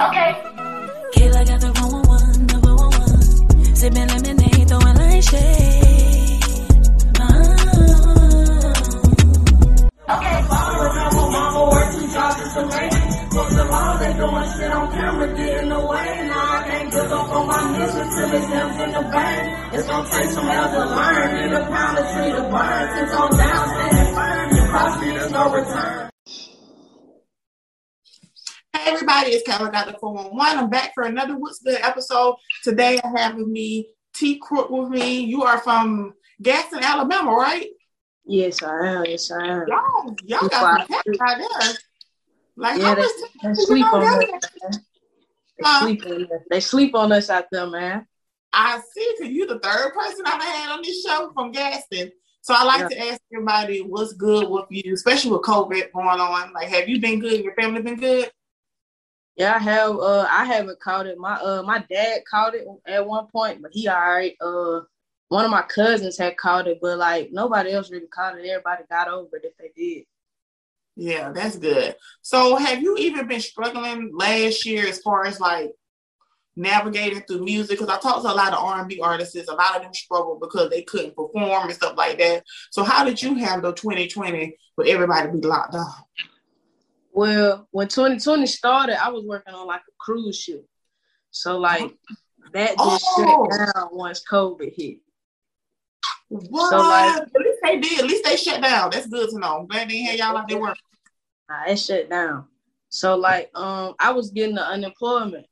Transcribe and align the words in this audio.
Okay. 0.00 0.32
Kayla 1.12 1.44
got 1.44 1.60
the 1.60 1.70
111, 1.76 2.46
number 2.48 2.72
one 2.72 2.88
one. 2.88 3.20
Sipping 3.76 4.08
lemonade, 4.08 4.64
throwing 4.64 4.96
light 4.96 5.20
shade. 5.20 6.40
Uh-huh. 7.20 7.60
Okay. 10.16 10.38
Mama, 10.48 11.20
mama, 11.36 11.60
working 11.68 12.08
jobs 12.16 12.40
is 12.40 12.54
the 12.56 12.64
lady. 12.64 12.96
Fuck 13.28 13.48
the 13.52 13.64
law, 13.68 13.98
they 14.00 14.12
doing 14.16 14.48
shit 14.56 14.72
on 14.72 14.88
camera, 14.90 15.28
getting 15.36 15.70
away. 15.70 16.08
Now 16.32 16.48
I 16.48 16.64
can't 16.64 16.88
give 16.90 17.12
up 17.12 17.28
on 17.28 17.46
my 17.46 17.60
mission 17.76 18.08
till 18.08 18.32
it's 18.40 18.48
left 18.48 18.80
in 18.80 18.90
the 18.96 19.02
bank. 19.04 19.74
It's 19.74 19.86
gonna 19.86 20.08
take 20.08 20.30
some 20.32 20.46
help 20.48 20.70
to 20.72 20.84
learn. 20.96 21.28
Need 21.44 21.52
a 21.60 21.62
pound 21.68 21.98
of 22.00 22.06
tree 22.08 22.32
to 22.40 22.42
burn. 22.48 22.88
Since 22.96 23.12
I'm 23.20 23.30
down, 23.36 23.68
standing 23.68 24.14
firm. 24.16 24.48
You 24.56 24.64
cross 24.72 25.00
me, 25.00 25.08
there's 25.12 25.30
no 25.30 25.52
return. 25.52 26.09
Hey 28.80 28.92
everybody, 28.92 29.32
it's 29.32 29.46
got 29.46 29.58
the 29.86 29.98
411. 30.00 30.58
I'm 30.58 30.70
back 30.70 30.92
for 30.94 31.02
another 31.04 31.36
What's 31.36 31.58
Good 31.58 31.82
episode. 31.82 32.36
Today 32.64 32.98
I 33.04 33.20
have 33.20 33.34
with 33.36 33.46
me 33.46 33.90
T 34.14 34.38
Crook 34.38 34.70
with 34.70 34.88
me. 34.88 35.20
You 35.20 35.42
are 35.42 35.58
from 35.58 36.14
Gadsden, 36.40 36.82
Alabama, 36.82 37.30
right? 37.30 37.66
Yes, 38.24 38.62
I 38.62 38.86
am. 38.86 39.04
Yes, 39.04 39.30
I 39.30 39.46
am. 39.46 39.64
Y'all, 39.68 40.16
y'all 40.24 40.48
got 40.48 40.88
some 40.88 40.88
cats 40.88 41.20
right 41.20 41.46
there. 41.60 41.72
Like 42.56 42.78
Yeah, 42.80 42.86
how 42.86 42.94
they, 42.94 43.54
sleep 43.54 43.84
on 43.84 44.02
us. 44.02 44.24
They 44.62 45.62
Huh? 45.62 45.80
sleep 45.84 46.06
on 46.06 46.22
us. 46.22 46.30
They 46.48 46.60
sleep 46.60 46.94
on 46.94 47.12
us 47.12 47.28
out 47.28 47.44
there, 47.52 47.66
man. 47.66 48.06
I 48.54 48.80
see, 48.94 49.14
cause 49.20 49.28
you're 49.28 49.46
the 49.46 49.58
third 49.58 49.92
person 49.92 50.24
I've 50.24 50.42
had 50.42 50.72
on 50.72 50.80
this 50.80 51.02
show 51.02 51.30
from 51.34 51.52
Gadsden. 51.52 52.12
So 52.40 52.54
I 52.56 52.64
like 52.64 52.88
to 52.88 52.98
ask 52.98 53.20
everybody 53.30 53.82
what's 53.82 54.14
good 54.14 54.48
with 54.48 54.64
you, 54.70 54.94
especially 54.94 55.32
with 55.32 55.42
COVID 55.42 55.92
going 55.92 56.18
on. 56.18 56.54
Like, 56.54 56.68
have 56.68 56.88
you 56.88 56.98
been 56.98 57.20
good? 57.20 57.44
Your 57.44 57.54
family 57.56 57.82
been 57.82 57.96
good? 57.96 58.30
Yeah, 59.40 59.54
I 59.54 59.58
have. 59.58 59.96
Uh, 59.96 60.26
I 60.28 60.44
haven't 60.44 60.80
caught 60.80 61.06
it. 61.06 61.16
My 61.16 61.32
uh, 61.36 61.62
my 61.62 61.82
dad 61.90 62.20
caught 62.30 62.54
it 62.54 62.66
at 62.86 63.06
one 63.06 63.26
point, 63.28 63.62
but 63.62 63.70
he 63.72 63.88
alright. 63.88 64.36
Uh, 64.38 64.80
one 65.28 65.46
of 65.46 65.50
my 65.50 65.62
cousins 65.62 66.18
had 66.18 66.36
caught 66.36 66.68
it, 66.68 66.78
but 66.82 66.98
like 66.98 67.30
nobody 67.32 67.72
else 67.72 67.90
really 67.90 68.06
caught 68.08 68.38
it. 68.38 68.46
Everybody 68.46 68.82
got 68.90 69.08
over 69.08 69.36
it 69.36 69.46
if 69.46 69.56
they 69.56 69.70
did. 69.74 70.04
Yeah, 70.94 71.32
that's 71.32 71.56
good. 71.56 71.96
So 72.20 72.56
have 72.56 72.82
you 72.82 72.98
even 72.98 73.28
been 73.28 73.40
struggling 73.40 74.10
last 74.14 74.66
year 74.66 74.86
as 74.86 74.98
far 74.98 75.24
as 75.24 75.40
like 75.40 75.70
navigating 76.54 77.22
through 77.22 77.42
music? 77.42 77.78
Because 77.78 77.88
I 77.88 77.98
talked 77.98 78.26
to 78.26 78.30
a 78.30 78.34
lot 78.34 78.52
of 78.52 78.62
R&B 78.62 79.00
artists, 79.00 79.48
a 79.48 79.54
lot 79.54 79.74
of 79.74 79.80
them 79.80 79.94
struggled 79.94 80.40
because 80.40 80.68
they 80.68 80.82
couldn't 80.82 81.16
perform 81.16 81.64
and 81.64 81.72
stuff 81.72 81.96
like 81.96 82.18
that. 82.18 82.44
So 82.72 82.84
how 82.84 83.04
did 83.04 83.22
you 83.22 83.36
handle 83.36 83.72
2020 83.72 84.54
with 84.76 84.86
everybody 84.86 85.30
be 85.30 85.46
locked 85.46 85.72
down? 85.72 85.86
Well, 87.12 87.66
when 87.70 87.88
2020 87.88 88.46
started, 88.46 89.02
I 89.02 89.08
was 89.10 89.24
working 89.24 89.54
on 89.54 89.66
like 89.66 89.80
a 89.82 89.92
cruise 89.98 90.38
ship, 90.38 90.64
so 91.30 91.58
like 91.58 91.92
that 92.52 92.76
just 92.78 93.04
Oh. 93.16 93.46
shut 93.50 93.74
down 93.74 93.88
once 93.92 94.22
COVID 94.30 94.72
hit. 94.74 94.98
What? 96.28 96.70
So, 96.70 96.78
like- 96.78 97.16
At 97.22 97.32
least 97.34 97.58
they 97.62 97.78
did. 97.80 97.98
At 98.00 98.06
least 98.06 98.24
they 98.24 98.36
shut 98.36 98.62
down. 98.62 98.90
That's 98.90 99.06
good 99.08 99.30
to 99.30 99.38
know. 99.38 99.58
I'm 99.60 99.66
glad 99.66 99.90
they 99.90 99.98
had 99.98 100.18
y'all 100.18 100.36
out 100.36 100.48
there 100.48 100.60
working. 100.60 100.82
Nah, 101.48 101.64
it 101.66 101.76
shut 101.76 102.08
down. 102.08 102.46
So 102.88 103.16
like 103.16 103.50
um 103.56 103.94
I 103.98 104.12
was 104.12 104.30
getting 104.30 104.54
the 104.54 104.64
unemployment. 104.66 105.46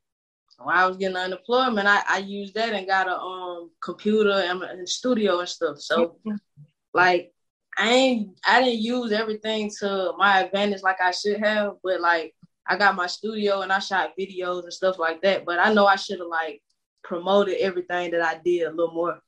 When 0.60 0.74
I 0.74 0.86
was 0.86 0.96
getting 0.96 1.14
the 1.14 1.20
unemployment, 1.20 1.86
I, 1.86 2.02
I 2.08 2.18
used 2.18 2.54
that 2.54 2.72
and 2.72 2.86
got 2.86 3.08
a 3.08 3.16
um 3.16 3.70
computer 3.82 4.30
and 4.32 4.62
a 4.62 4.86
studio 4.86 5.40
and 5.40 5.48
stuff. 5.48 5.78
So 5.80 6.18
like 6.94 7.32
I 7.78 7.90
ain't 7.90 8.38
I 8.46 8.62
didn't 8.62 8.80
use 8.80 9.12
everything 9.12 9.70
to 9.78 10.12
my 10.18 10.42
advantage 10.42 10.82
like 10.82 11.00
I 11.00 11.12
should 11.12 11.38
have, 11.38 11.74
but 11.84 12.00
like 12.00 12.34
I 12.66 12.76
got 12.76 12.96
my 12.96 13.06
studio 13.06 13.62
and 13.62 13.72
I 13.72 13.78
shot 13.78 14.14
videos 14.18 14.64
and 14.64 14.72
stuff 14.72 14.98
like 14.98 15.22
that. 15.22 15.46
But 15.46 15.60
I 15.60 15.72
know 15.72 15.86
I 15.86 15.96
should 15.96 16.18
have 16.18 16.28
like 16.28 16.60
promoted 17.04 17.56
everything 17.58 18.10
that 18.10 18.20
I 18.20 18.40
did 18.44 18.66
a 18.66 18.70
little 18.70 18.92
more. 18.92 19.20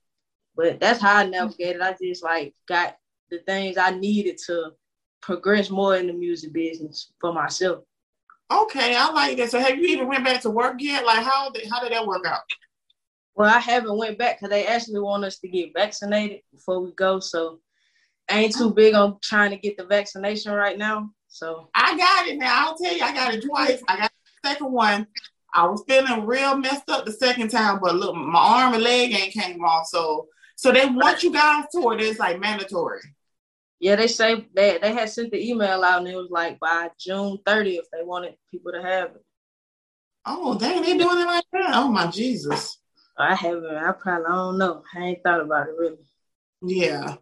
But 0.56 0.80
that's 0.80 1.00
how 1.00 1.16
I 1.16 1.26
navigated. 1.26 1.80
I 1.80 1.94
just 2.02 2.24
like 2.24 2.54
got 2.68 2.96
the 3.30 3.38
things 3.38 3.78
I 3.78 3.90
needed 3.90 4.36
to 4.46 4.72
progress 5.22 5.70
more 5.70 5.96
in 5.96 6.08
the 6.08 6.12
music 6.12 6.52
business 6.52 7.12
for 7.20 7.32
myself. 7.32 7.84
Okay, 8.50 8.96
I 8.96 9.10
like 9.12 9.36
that. 9.36 9.52
So 9.52 9.60
have 9.60 9.78
you 9.78 9.84
even 9.84 10.08
went 10.08 10.24
back 10.24 10.40
to 10.42 10.50
work 10.50 10.76
yet? 10.80 11.06
Like 11.06 11.24
how 11.24 11.50
did 11.50 11.70
how 11.70 11.80
did 11.80 11.92
that 11.92 12.06
work 12.06 12.26
out? 12.26 12.40
Well, 13.36 13.54
I 13.54 13.60
haven't 13.60 13.96
went 13.96 14.18
back 14.18 14.38
because 14.38 14.50
they 14.50 14.66
actually 14.66 15.00
want 15.00 15.24
us 15.24 15.38
to 15.38 15.48
get 15.48 15.72
vaccinated 15.72 16.40
before 16.52 16.80
we 16.80 16.90
go. 16.92 17.20
So 17.20 17.60
I 18.30 18.40
ain't 18.40 18.56
too 18.56 18.72
big 18.72 18.94
on 18.94 19.18
trying 19.22 19.50
to 19.50 19.56
get 19.56 19.76
the 19.76 19.84
vaccination 19.84 20.52
right 20.52 20.78
now. 20.78 21.10
So 21.28 21.68
I 21.74 21.96
got 21.96 22.28
it 22.28 22.38
now. 22.38 22.66
I'll 22.66 22.76
tell 22.76 22.94
you, 22.94 23.02
I 23.02 23.14
got 23.14 23.34
it 23.34 23.44
twice. 23.44 23.82
I 23.88 23.96
got 23.96 24.12
the 24.42 24.48
second 24.48 24.72
one. 24.72 25.06
I 25.54 25.66
was 25.66 25.82
feeling 25.88 26.26
real 26.26 26.56
messed 26.56 26.88
up 26.88 27.04
the 27.06 27.12
second 27.12 27.50
time, 27.50 27.80
but 27.82 27.96
look, 27.96 28.14
my 28.14 28.38
arm 28.38 28.74
and 28.74 28.82
leg 28.82 29.12
ain't 29.12 29.32
came 29.32 29.64
off. 29.64 29.86
So 29.86 30.28
so 30.56 30.72
they 30.72 30.86
want 30.86 31.22
you 31.22 31.32
guys 31.32 31.64
to 31.72 31.90
it. 31.92 32.00
It's 32.00 32.18
like 32.18 32.38
mandatory. 32.38 33.00
yeah, 33.80 33.96
they 33.96 34.06
say 34.06 34.46
they 34.54 34.78
they 34.78 34.92
had 34.92 35.08
sent 35.08 35.30
the 35.32 35.42
email 35.42 35.82
out 35.82 36.00
and 36.00 36.08
it 36.08 36.16
was 36.16 36.30
like 36.30 36.60
by 36.60 36.90
June 36.98 37.38
30th 37.46 37.86
they 37.92 38.02
wanted 38.04 38.34
people 38.50 38.72
to 38.72 38.82
have 38.82 39.10
it. 39.10 39.24
Oh, 40.26 40.58
dang, 40.58 40.82
they 40.82 40.98
doing 40.98 41.18
it 41.18 41.26
like 41.26 41.44
that. 41.52 41.70
Oh 41.74 41.88
my 41.88 42.08
Jesus. 42.08 42.78
I 43.18 43.34
haven't. 43.34 43.74
I 43.74 43.92
probably 43.92 44.26
I 44.26 44.34
don't 44.34 44.58
know. 44.58 44.82
I 44.94 45.00
ain't 45.00 45.22
thought 45.22 45.40
about 45.40 45.68
it 45.68 45.74
really. 45.78 45.96
Yeah. 46.62 47.16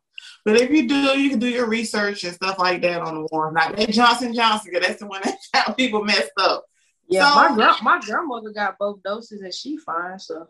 But 0.45 0.61
if 0.61 0.71
you 0.71 0.89
do, 0.89 0.95
you 1.19 1.31
can 1.31 1.39
do 1.39 1.49
your 1.49 1.67
research 1.67 2.25
and 2.25 2.35
stuff 2.35 2.59
like 2.59 2.83
that 2.83 3.01
on 3.03 3.15
the 3.15 3.27
one. 3.31 3.55
Like 3.55 3.77
that 3.77 3.91
Johnson 3.91 4.33
Johnson, 4.35 4.73
'cause 4.73 4.83
that's 4.83 5.01
the 5.01 5.07
one 5.07 5.21
that 5.25 5.37
got 5.55 5.77
people 5.77 6.05
messed 6.05 6.33
up. 6.39 6.65
Yeah, 7.09 7.29
So- 7.31 7.35
my 7.37 7.55
gra- 7.55 7.83
my 7.83 8.01
grandmother 8.01 8.51
got 8.51 8.77
both 8.79 9.03
doses 9.03 9.41
and 9.41 9.53
she 9.55 9.77
fine. 9.79 10.19
So 10.19 10.49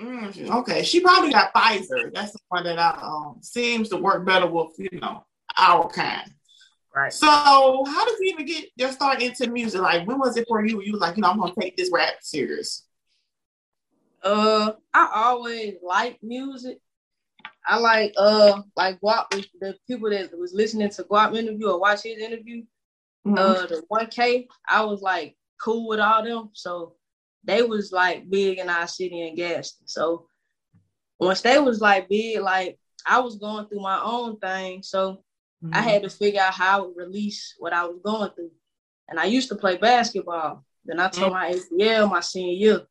Mm, 0.00 0.48
okay, 0.60 0.82
she 0.82 1.00
probably 1.00 1.30
got 1.30 1.52
Pfizer. 1.52 2.10
That's 2.14 2.32
the 2.32 2.38
one 2.48 2.64
that 2.64 2.78
I, 2.78 2.98
um, 3.02 3.36
seems 3.42 3.90
to 3.90 3.98
work 3.98 4.24
better 4.24 4.46
with, 4.46 4.68
you 4.78 4.98
know, 4.98 5.26
our 5.58 5.90
kind. 5.90 6.32
right. 6.96 7.12
So, 7.12 7.26
how 7.26 8.04
did 8.06 8.18
you 8.18 8.32
even 8.32 8.46
get 8.46 8.64
your 8.76 8.92
start 8.92 9.20
into 9.20 9.50
music? 9.50 9.82
Like, 9.82 10.08
when 10.08 10.18
was 10.18 10.38
it 10.38 10.46
for 10.48 10.64
you? 10.64 10.80
You 10.80 10.96
like, 10.96 11.16
you 11.16 11.22
know, 11.22 11.28
I'm 11.28 11.38
gonna 11.38 11.52
take 11.60 11.76
this 11.76 11.90
rap 11.92 12.14
serious. 12.22 12.86
Uh, 14.22 14.72
I 14.94 15.10
always 15.14 15.74
like 15.82 16.18
music. 16.22 16.78
I 17.66 17.78
like 17.78 18.12
uh 18.16 18.62
like 18.76 19.00
Guap 19.00 19.26
the 19.60 19.76
people 19.86 20.10
that 20.10 20.36
was 20.38 20.52
listening 20.54 20.90
to 20.90 21.04
Guap 21.04 21.36
interview 21.36 21.68
or 21.68 21.80
watch 21.80 22.02
his 22.02 22.18
interview. 22.18 22.62
Mhm. 23.26 23.38
Uh, 23.38 23.66
the 23.66 23.84
one 23.88 24.06
K, 24.06 24.48
I 24.68 24.82
was 24.84 25.02
like 25.02 25.36
cool 25.62 25.86
with 25.88 26.00
all 26.00 26.24
them, 26.24 26.50
so 26.54 26.96
they 27.44 27.62
was 27.62 27.92
like 27.92 28.28
big 28.30 28.58
in 28.58 28.70
our 28.70 28.86
city 28.86 29.26
in 29.28 29.34
Gadsden. 29.34 29.86
So 29.86 30.26
once 31.18 31.42
they 31.42 31.58
was 31.58 31.80
like 31.80 32.08
big, 32.08 32.40
like 32.40 32.78
I 33.06 33.20
was 33.20 33.36
going 33.36 33.66
through 33.66 33.80
my 33.82 34.00
own 34.02 34.38
thing, 34.38 34.82
so 34.82 35.22
I 35.72 35.82
had 35.82 36.02
to 36.04 36.10
figure 36.10 36.40
out 36.40 36.54
how 36.54 36.84
to 36.84 36.92
release 36.96 37.54
what 37.58 37.74
I 37.74 37.84
was 37.84 37.98
going 38.02 38.30
through. 38.34 38.50
And 39.08 39.20
I 39.20 39.24
used 39.24 39.50
to 39.50 39.56
play 39.56 39.76
basketball. 39.76 40.64
Then 40.86 40.98
I 41.00 41.08
tore 41.08 41.30
my 41.30 41.50
ACL 41.52 42.08
my 42.10 42.20
senior 42.20 42.54
year. 42.54 42.86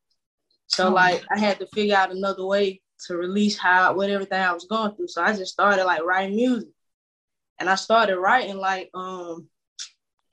So 0.68 0.90
Oh. 0.90 0.94
like 0.94 1.24
I 1.32 1.40
had 1.40 1.60
to 1.60 1.66
figure 1.68 1.96
out 1.96 2.12
another 2.12 2.46
way 2.46 2.82
to 3.08 3.18
release 3.18 3.58
how 3.58 3.94
what 3.94 4.10
everything 4.10 4.42
I 4.42 4.54
was 4.54 4.66
going 4.66 4.96
through. 4.96 5.08
So 5.08 5.22
I 5.22 5.36
just 5.36 5.54
started 5.54 5.86
like 5.86 6.04
writing 6.04 6.36
music. 6.36 6.70
And 7.60 7.70
I 7.70 7.76
started 7.76 8.18
writing 8.18 8.58
like 8.58 8.90
um 8.94 9.48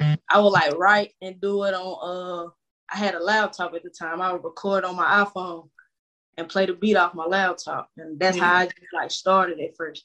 I 0.00 0.41
would 0.41 0.50
like 0.50 0.77
write 0.77 1.12
and 1.21 1.41
do 1.41 1.65
it 1.65 1.75
on 1.75 2.49
uh 2.49 2.50
I 2.93 2.99
had 2.99 3.15
a 3.15 3.22
laptop 3.22 3.75
at 3.75 3.82
the 3.82 3.91
time. 3.91 4.21
I 4.21 4.32
would 4.32 4.44
record 4.44 4.84
on 4.84 4.97
my 4.97 5.25
iPhone 5.25 5.69
and 6.37 6.49
play 6.49 6.66
the 6.66 6.75
beat 6.75 6.97
off 6.97 7.15
my 7.15 7.25
laptop. 7.25 7.91
And 7.97 8.19
that's 8.19 8.38
how 8.38 8.54
I 8.56 8.66
just 8.66 8.77
like 8.93 9.10
started 9.10 9.59
at 9.60 9.77
first. 9.77 10.04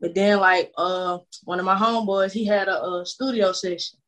But 0.00 0.14
then 0.14 0.38
like 0.38 0.72
uh 0.76 1.18
one 1.44 1.58
of 1.58 1.64
my 1.64 1.76
homeboys, 1.76 2.32
he 2.32 2.44
had 2.44 2.68
a, 2.68 2.80
uh 2.80 3.04
studio 3.04 3.52
session. 3.52 3.98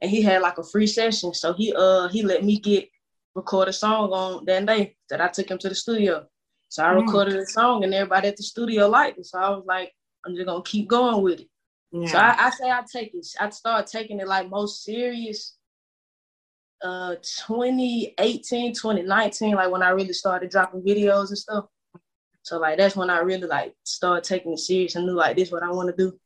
And 0.00 0.10
he 0.10 0.22
had 0.22 0.42
like 0.42 0.58
a 0.58 0.64
free 0.64 0.88
session. 0.88 1.32
So 1.34 1.52
he 1.52 1.72
uh 1.76 2.08
he 2.08 2.22
let 2.22 2.44
me 2.44 2.58
get 2.58 2.88
record 3.34 3.68
a 3.68 3.72
song 3.72 4.12
on 4.12 4.44
that 4.46 4.66
day 4.66 4.96
that 5.08 5.20
I 5.20 5.28
took 5.28 5.50
him 5.50 5.58
to 5.58 5.68
the 5.68 5.74
studio. 5.74 6.26
So 6.72 6.82
I 6.82 6.86
Mm. 6.94 7.02
recorded 7.02 7.36
a 7.36 7.44
song 7.44 7.84
and 7.84 7.92
everybody 7.92 8.28
at 8.28 8.38
the 8.38 8.42
studio 8.42 8.88
liked 8.88 9.18
it. 9.18 9.26
So 9.26 9.38
I 9.38 9.50
was 9.50 9.62
like, 9.66 9.92
I'm 10.24 10.34
just 10.34 10.46
gonna 10.46 10.62
keep 10.62 10.88
going 10.88 11.22
with 11.22 11.40
it. 11.40 11.48
Yeah. 11.90 12.06
So 12.06 12.16
I, 12.18 12.46
I 12.46 12.50
say 12.50 12.70
I 12.70 12.82
take 12.90 13.12
it. 13.12 13.26
I 13.38 13.50
started 13.50 13.92
taking 13.92 14.20
it 14.20 14.26
like 14.26 14.48
most 14.48 14.82
serious 14.82 15.58
uh 16.82 17.16
2018, 17.46 18.72
2019, 18.72 19.54
like 19.54 19.70
when 19.70 19.82
I 19.82 19.90
really 19.90 20.14
started 20.14 20.48
dropping 20.50 20.80
videos 20.80 21.28
and 21.28 21.36
stuff. 21.36 21.66
So 22.40 22.58
like 22.58 22.78
that's 22.78 22.96
when 22.96 23.10
I 23.10 23.18
really 23.18 23.46
like 23.46 23.74
started 23.84 24.24
taking 24.24 24.54
it 24.54 24.58
serious 24.58 24.96
and 24.96 25.04
knew 25.04 25.12
like 25.12 25.36
this 25.36 25.52
what 25.52 25.62
I 25.62 25.70
want 25.70 25.94
to 25.94 26.04
do. 26.04 26.18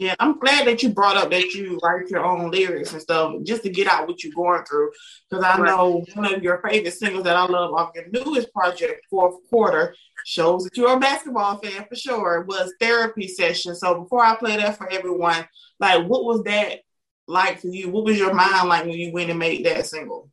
Yeah, 0.00 0.14
I'm 0.18 0.38
glad 0.38 0.66
that 0.66 0.82
you 0.82 0.88
brought 0.88 1.18
up 1.18 1.30
that 1.30 1.52
you 1.52 1.78
write 1.82 2.08
your 2.08 2.24
own 2.24 2.50
lyrics 2.50 2.94
and 2.94 3.02
stuff 3.02 3.34
just 3.42 3.62
to 3.64 3.68
get 3.68 3.86
out 3.86 4.08
what 4.08 4.24
you're 4.24 4.32
going 4.32 4.64
through. 4.64 4.92
Because 5.28 5.44
I 5.44 5.58
Right. 5.58 5.68
know 5.68 6.02
one 6.14 6.34
of 6.34 6.42
your 6.42 6.62
favorite 6.62 6.94
singles 6.94 7.24
that 7.24 7.36
I 7.36 7.44
love 7.44 7.74
off 7.74 7.90
your 7.94 8.06
newest 8.08 8.50
project, 8.50 9.04
Fourth 9.10 9.34
Quarter, 9.50 9.94
shows 10.24 10.64
that 10.64 10.74
you're 10.74 10.96
a 10.96 10.98
basketball 10.98 11.58
fan 11.58 11.84
for 11.86 11.96
sure, 11.96 12.46
was 12.48 12.72
Therapy 12.80 13.28
Session. 13.28 13.74
So 13.74 14.00
before 14.00 14.24
I 14.24 14.36
play 14.36 14.56
that 14.56 14.78
for 14.78 14.90
everyone, 14.90 15.46
like 15.78 16.06
what 16.06 16.24
was 16.24 16.44
that 16.44 16.80
like 17.28 17.60
for 17.60 17.68
you? 17.68 17.90
What 17.90 18.06
was 18.06 18.18
your 18.18 18.32
mind 18.32 18.70
like 18.70 18.86
when 18.86 18.94
you 18.94 19.12
went 19.12 19.28
and 19.28 19.38
made 19.38 19.66
that 19.66 19.84
single? 19.84 20.30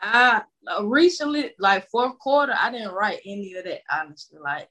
I 0.00 0.44
uh, 0.66 0.86
recently, 0.86 1.52
like 1.58 1.90
fourth 1.90 2.18
quarter, 2.18 2.54
I 2.58 2.70
didn't 2.70 2.94
write 2.94 3.20
any 3.26 3.52
of 3.56 3.64
that. 3.64 3.82
Honestly, 3.92 4.38
like 4.38 4.70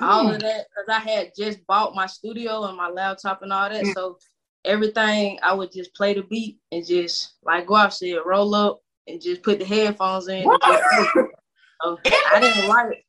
mm. 0.00 0.06
all 0.06 0.30
of 0.30 0.40
that, 0.40 0.66
because 0.68 0.88
I 0.88 0.98
had 0.98 1.32
just 1.36 1.64
bought 1.66 1.94
my 1.94 2.06
studio 2.06 2.64
and 2.64 2.76
my 2.76 2.88
laptop 2.88 3.42
and 3.42 3.52
all 3.52 3.68
that. 3.68 3.84
Mm. 3.84 3.94
So 3.94 4.18
everything, 4.64 5.38
I 5.42 5.54
would 5.54 5.72
just 5.72 5.94
play 5.94 6.14
the 6.14 6.22
beat 6.22 6.58
and 6.72 6.86
just 6.86 7.34
like 7.42 7.66
go 7.66 7.76
out 7.76 7.96
there, 8.00 8.24
roll 8.24 8.54
up, 8.54 8.80
and 9.06 9.20
just 9.20 9.42
put 9.42 9.58
the 9.58 9.64
headphones 9.64 10.28
in. 10.28 10.44
so 10.44 11.98
I 12.32 12.38
didn't 12.40 12.68
write. 12.70 13.04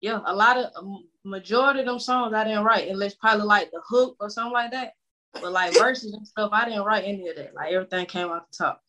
Yeah, 0.00 0.20
a 0.26 0.34
lot 0.34 0.58
of 0.58 0.70
um, 0.76 1.04
majority 1.24 1.80
of 1.80 1.86
them 1.86 1.98
songs 1.98 2.34
I 2.34 2.44
didn't 2.44 2.64
write, 2.64 2.88
unless 2.88 3.14
probably 3.14 3.46
like 3.46 3.70
the 3.70 3.80
hook 3.88 4.16
or 4.20 4.28
something 4.28 4.52
like 4.52 4.70
that. 4.72 4.92
But 5.32 5.52
like 5.52 5.74
verses 5.78 6.12
and 6.12 6.26
stuff, 6.26 6.50
I 6.52 6.66
didn't 6.66 6.84
write 6.84 7.04
any 7.04 7.28
of 7.28 7.36
that. 7.36 7.54
Like 7.54 7.72
everything 7.72 8.06
came 8.06 8.28
off 8.28 8.44
the 8.50 8.64
top. 8.64 8.80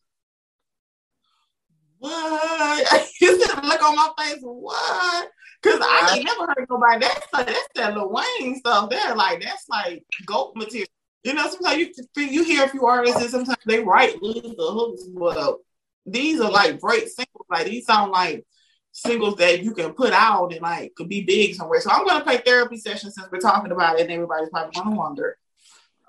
What? 1.98 3.08
you 3.20 3.40
said 3.40 3.64
look 3.64 3.82
on 3.82 3.96
my 3.96 4.10
face. 4.18 4.38
What? 4.42 5.30
Cause 5.62 5.80
I 5.80 6.14
ain't 6.16 6.24
never 6.24 6.46
heard 6.46 6.66
nobody 6.68 7.00
that's 7.00 7.32
like 7.32 7.46
that's 7.46 7.68
that 7.74 7.94
Lil 7.94 8.10
Wayne 8.10 8.56
stuff 8.56 8.90
there. 8.90 9.14
Like 9.14 9.42
that's 9.42 9.68
like 9.68 10.04
goat 10.24 10.54
material. 10.54 10.88
You 11.24 11.34
know, 11.34 11.48
sometimes 11.48 11.78
you 11.78 12.22
you 12.22 12.44
hear 12.44 12.64
a 12.64 12.68
few 12.68 12.86
artists 12.86 13.20
and 13.20 13.30
sometimes 13.30 13.58
they 13.64 13.80
write 13.80 14.20
the 14.20 14.54
hooks, 14.58 15.04
but 15.04 15.56
these 16.04 16.40
are 16.40 16.50
like 16.50 16.80
great 16.80 17.08
singles. 17.08 17.46
Like 17.50 17.66
these 17.66 17.86
sound 17.86 18.12
like 18.12 18.46
singles 18.92 19.36
that 19.36 19.62
you 19.62 19.74
can 19.74 19.92
put 19.92 20.12
out 20.12 20.52
and 20.52 20.62
like 20.62 20.94
could 20.94 21.08
be 21.08 21.22
big 21.22 21.54
somewhere. 21.54 21.80
So 21.80 21.90
I'm 21.90 22.06
gonna 22.06 22.24
play 22.24 22.38
therapy 22.38 22.76
session 22.76 23.10
since 23.10 23.28
we're 23.30 23.40
talking 23.40 23.72
about 23.72 23.98
it 23.98 24.02
and 24.02 24.10
everybody's 24.12 24.50
probably 24.50 24.72
gonna 24.74 24.96
wonder. 24.96 25.36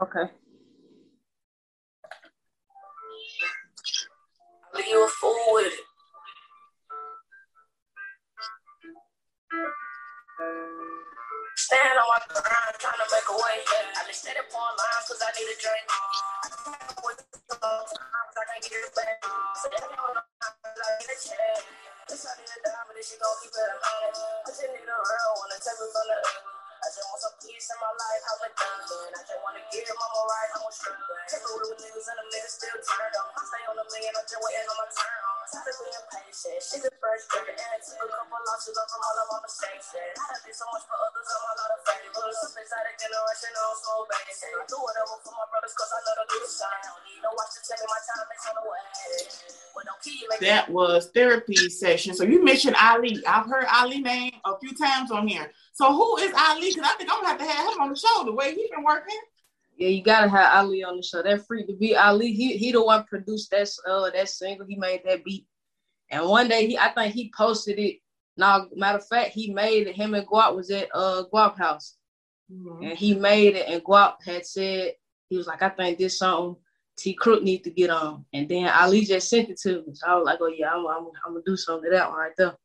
Okay. 0.02 0.32
Do 42.98 44.76
whatever 44.82 45.16
for 45.24 45.32
my 45.32 45.46
brothers, 45.52 45.74
cause 45.78 45.92
I 45.94 46.00
know 46.02 46.14
they'll 46.18 46.32
do 46.34 46.40
the. 46.42 46.50
Don't 46.50 47.04
need 47.06 47.22
no 47.22 47.30
watch 47.38 47.54
to 47.54 47.62
tell 47.62 47.78
me 47.78 47.86
my 47.88 48.02
time 48.04 48.26
is 48.34 48.44
on 48.50 48.56
the 48.58 48.66
way. 48.70 48.82
That 50.42 50.70
was 50.70 51.10
therapy 51.14 51.70
session. 51.70 52.14
So 52.14 52.24
you 52.24 52.44
mentioned 52.44 52.76
Ali. 52.82 53.24
I've 53.26 53.46
heard 53.46 53.66
Ali 53.72 54.00
name 54.00 54.34
a 54.46 54.58
few 54.60 54.74
times 54.74 55.12
on 55.12 55.28
here. 55.28 55.52
So 55.74 55.94
who 55.94 56.18
is 56.18 56.34
Ali? 56.36 56.70
Because 56.74 56.90
I 56.90 56.98
think 56.98 57.10
I'm 57.12 57.22
gonna 57.22 57.30
have 57.30 57.38
to 57.38 57.46
have 57.46 57.74
him 57.74 57.82
on 57.82 57.90
the 57.90 57.96
show 57.96 58.24
the 58.26 58.34
way 58.34 58.56
he 58.56 58.68
been 58.74 58.84
working. 58.84 59.20
Yeah, 59.78 59.90
you 59.90 60.04
gotta 60.04 60.30
have 60.30 60.66
Ali 60.66 60.84
on 60.84 60.98
the 60.98 61.04
show. 61.04 61.22
That 61.22 61.46
free 61.46 61.66
to 61.68 61.74
be 61.74 61.96
Ali. 61.96 62.34
He 62.34 62.58
he 62.58 62.72
the 62.72 62.84
one 62.84 63.04
produced 63.04 63.52
that 63.52 63.70
uh 63.88 64.10
that 64.10 64.30
single. 64.30 64.66
He 64.66 64.76
made 64.76 65.02
that 65.06 65.24
beat. 65.24 65.46
And 66.10 66.28
one 66.28 66.48
day 66.48 66.68
he 66.68 66.78
I 66.78 66.90
think 66.90 67.14
he 67.14 67.32
posted 67.36 67.78
it. 67.78 67.98
Now, 68.38 68.68
matter 68.76 69.00
of 69.00 69.08
fact, 69.08 69.32
he 69.32 69.52
made 69.54 69.88
it. 69.88 69.96
Him 69.96 70.14
and 70.14 70.28
Guap 70.28 70.56
was 70.56 70.72
at 70.72 70.90
uh 70.94 71.24
Guap 71.32 71.58
house. 71.58 71.96
Mm-hmm. 72.52 72.84
And 72.84 72.98
he 72.98 73.14
made 73.14 73.56
it 73.56 73.68
and 73.68 73.84
Guap 73.84 74.24
had 74.26 74.46
said 74.46 74.94
he 75.30 75.38
was 75.38 75.48
like, 75.48 75.62
I 75.62 75.70
think 75.70 75.98
this 75.98 76.20
song 76.20 76.58
T 76.98 77.14
Crook 77.14 77.44
need 77.44 77.64
to 77.66 77.70
get 77.70 77.90
on. 77.90 78.26
And 78.34 78.48
then 78.48 78.70
Ali 78.70 79.06
just 79.06 79.30
sent 79.30 79.50
it 79.50 79.60
to 79.62 79.84
me. 79.86 79.94
So 79.94 80.08
I 80.08 80.16
was 80.16 80.26
like, 80.26 80.40
oh 80.42 80.48
yeah, 80.48 80.72
I'm, 80.72 80.86
I'm, 80.88 81.08
I'm 81.26 81.34
gonna 81.34 81.44
do 81.46 81.58
something 81.58 81.92
to 81.92 81.98
that 81.98 82.10
one 82.10 82.20
right 82.20 82.32
there. 82.38 82.56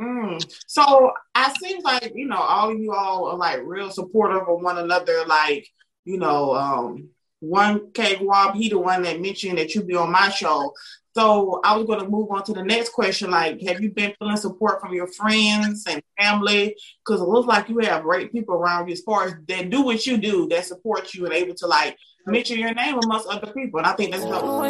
Mm. 0.00 0.44
So 0.66 1.12
I 1.34 1.54
seems 1.60 1.84
like, 1.84 2.12
you 2.14 2.26
know, 2.26 2.36
all 2.36 2.70
of 2.70 2.78
you 2.78 2.92
all 2.92 3.28
are 3.30 3.36
like 3.36 3.60
real 3.62 3.90
supportive 3.90 4.48
of 4.48 4.60
one 4.60 4.78
another. 4.78 5.24
Like, 5.26 5.68
you 6.04 6.18
know, 6.18 6.54
um, 6.54 7.08
one 7.40 7.92
K 7.92 8.18
Wab, 8.20 8.54
he 8.54 8.68
the 8.68 8.78
one 8.78 9.02
that 9.02 9.20
mentioned 9.20 9.58
that 9.58 9.74
you 9.74 9.82
be 9.82 9.94
on 9.94 10.10
my 10.10 10.28
show. 10.30 10.72
So 11.16 11.60
I 11.62 11.76
was 11.76 11.86
going 11.86 12.00
to 12.00 12.08
move 12.08 12.28
on 12.30 12.42
to 12.44 12.52
the 12.52 12.64
next 12.64 12.92
question. 12.92 13.30
Like, 13.30 13.60
have 13.62 13.80
you 13.80 13.92
been 13.92 14.14
feeling 14.18 14.36
support 14.36 14.80
from 14.80 14.92
your 14.94 15.06
friends 15.06 15.84
and 15.88 16.02
family? 16.18 16.76
Because 17.06 17.20
it 17.20 17.28
looks 17.28 17.46
like 17.46 17.68
you 17.68 17.78
have 17.78 18.02
great 18.02 18.32
people 18.32 18.56
around 18.56 18.88
you 18.88 18.94
as 18.94 19.00
far 19.00 19.26
as 19.26 19.34
that 19.46 19.70
do 19.70 19.82
what 19.82 20.04
you 20.06 20.16
do, 20.16 20.48
that 20.48 20.64
support 20.64 21.14
you 21.14 21.24
and 21.24 21.34
able 21.34 21.54
to 21.54 21.66
like 21.68 21.96
mention 22.26 22.58
your 22.58 22.74
name 22.74 22.98
amongst 22.98 23.28
other 23.28 23.52
people. 23.52 23.78
And 23.78 23.86
I 23.86 23.92
think 23.92 24.10
that's 24.10 24.24
helpful. 24.24 24.64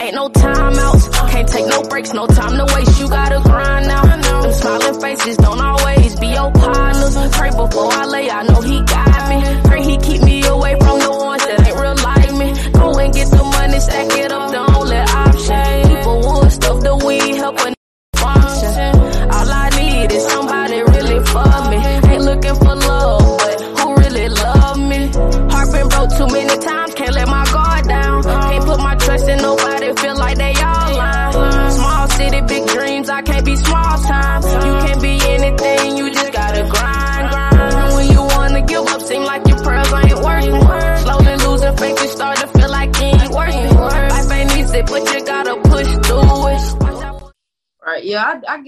Ain't 0.00 0.14
no 0.14 0.28
timeouts, 0.28 1.30
can't 1.30 1.48
take 1.48 1.66
no 1.66 1.82
breaks, 1.82 2.12
no 2.12 2.26
time 2.26 2.56
to 2.56 2.74
waste. 2.74 3.00
You 3.00 3.08
gotta 3.08 3.40
grind 3.42 3.88
now. 3.88 4.02
Them 4.42 4.52
smiling 4.52 5.00
faces 5.00 5.36
don't 5.38 5.60
always 5.60 6.18
be 6.20 6.28
your 6.28 6.52
partners. 6.52 7.16
Pray 7.36 7.50
before 7.50 7.92
I 7.92 8.06
lay, 8.06 8.30
I 8.30 8.42
know 8.44 8.60
he 8.60 8.80
got 8.82 9.28
me. 9.28 9.68
Pray 9.68 9.82
he 9.82 9.98
keep 9.98 10.22
me 10.22 10.44
away 10.46 10.76
from 10.78 10.87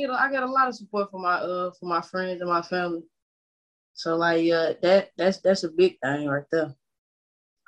yeah, 0.01 0.15
I, 0.15 0.27
I 0.27 0.31
get 0.31 0.35
get 0.35 0.43
a 0.43 0.47
lot 0.47 0.69
of 0.69 0.75
support 0.75 1.11
from 1.11 1.23
my 1.23 1.35
uh 1.35 1.71
from 1.79 1.89
my 1.89 2.01
friends 2.01 2.41
and 2.41 2.51
my 2.51 2.63
family. 2.63 3.03
So 3.95 4.17
like 4.17 4.43
yeah, 4.45 4.73
that 4.83 5.11
that's 5.17 5.39
that's 5.39 5.65
a 5.65 5.71
big 5.71 5.99
thing 6.03 6.29
right 6.29 6.45
there. 6.51 6.75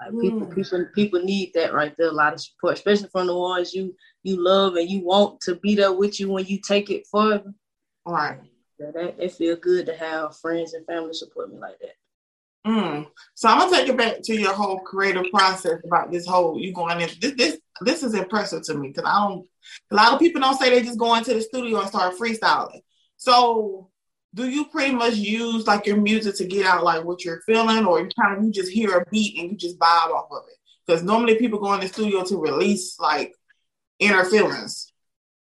Like 0.00 0.20
people, 0.20 0.40
mm. 0.40 0.54
people, 0.54 0.86
people 0.94 1.22
need 1.22 1.52
that 1.54 1.72
right 1.72 1.94
there. 1.96 2.08
A 2.08 2.12
lot 2.12 2.32
of 2.32 2.40
support, 2.40 2.74
especially 2.74 3.08
from 3.10 3.26
the 3.26 3.36
ones 3.36 3.74
you 3.74 3.94
you 4.22 4.42
love 4.42 4.76
and 4.76 4.88
you 4.88 5.04
want 5.04 5.40
to 5.42 5.56
be 5.56 5.74
there 5.74 5.92
with 5.92 6.18
you 6.18 6.30
when 6.30 6.46
you 6.46 6.60
take 6.60 6.90
it 6.90 7.06
further. 7.10 7.52
All 8.06 8.14
right. 8.14 8.38
Yeah, 8.78 8.90
that 8.92 9.16
it 9.18 9.32
feel 9.32 9.56
good 9.56 9.86
to 9.86 9.96
have 9.96 10.36
friends 10.38 10.74
and 10.74 10.86
family 10.86 11.12
support 11.12 11.52
me 11.52 11.58
like 11.58 11.78
that. 11.80 11.94
Mm. 12.66 13.06
So 13.34 13.48
I'm 13.48 13.58
gonna 13.58 13.76
take 13.76 13.88
it 13.88 13.96
back 13.96 14.22
to 14.22 14.34
your 14.34 14.54
whole 14.54 14.78
creative 14.80 15.30
process 15.32 15.80
about 15.84 16.12
this 16.12 16.26
whole 16.26 16.58
you 16.58 16.72
going 16.72 17.00
in. 17.00 17.10
This 17.20 17.34
this 17.36 17.58
this 17.80 18.02
is 18.02 18.14
impressive 18.14 18.62
to 18.64 18.74
me 18.74 18.88
because 18.88 19.04
I 19.04 19.28
don't. 19.28 19.46
A 19.90 19.94
lot 19.94 20.12
of 20.12 20.20
people 20.20 20.40
don't 20.40 20.58
say 20.58 20.70
they 20.70 20.82
just 20.82 20.98
go 20.98 21.14
into 21.14 21.34
the 21.34 21.40
studio 21.40 21.80
and 21.80 21.88
start 21.88 22.14
freestyling. 22.16 22.80
So 23.16 23.90
do 24.34 24.48
you 24.48 24.66
pretty 24.66 24.94
much 24.94 25.14
use 25.14 25.66
like 25.66 25.86
your 25.86 25.96
music 25.96 26.36
to 26.36 26.46
get 26.46 26.66
out 26.66 26.84
like 26.84 27.04
what 27.04 27.24
you're 27.24 27.42
feeling, 27.42 27.84
or 27.84 28.00
you 28.00 28.08
kind 28.20 28.38
of 28.38 28.44
you 28.44 28.50
just 28.50 28.70
hear 28.70 28.96
a 28.96 29.04
beat 29.10 29.38
and 29.38 29.50
you 29.50 29.56
just 29.56 29.78
vibe 29.78 30.10
off 30.10 30.28
of 30.30 30.44
it? 30.48 30.56
Because 30.86 31.02
normally 31.02 31.36
people 31.36 31.58
go 31.58 31.74
in 31.74 31.80
the 31.80 31.88
studio 31.88 32.24
to 32.24 32.40
release 32.40 32.98
like 32.98 33.34
inner 33.98 34.24
feelings. 34.24 34.92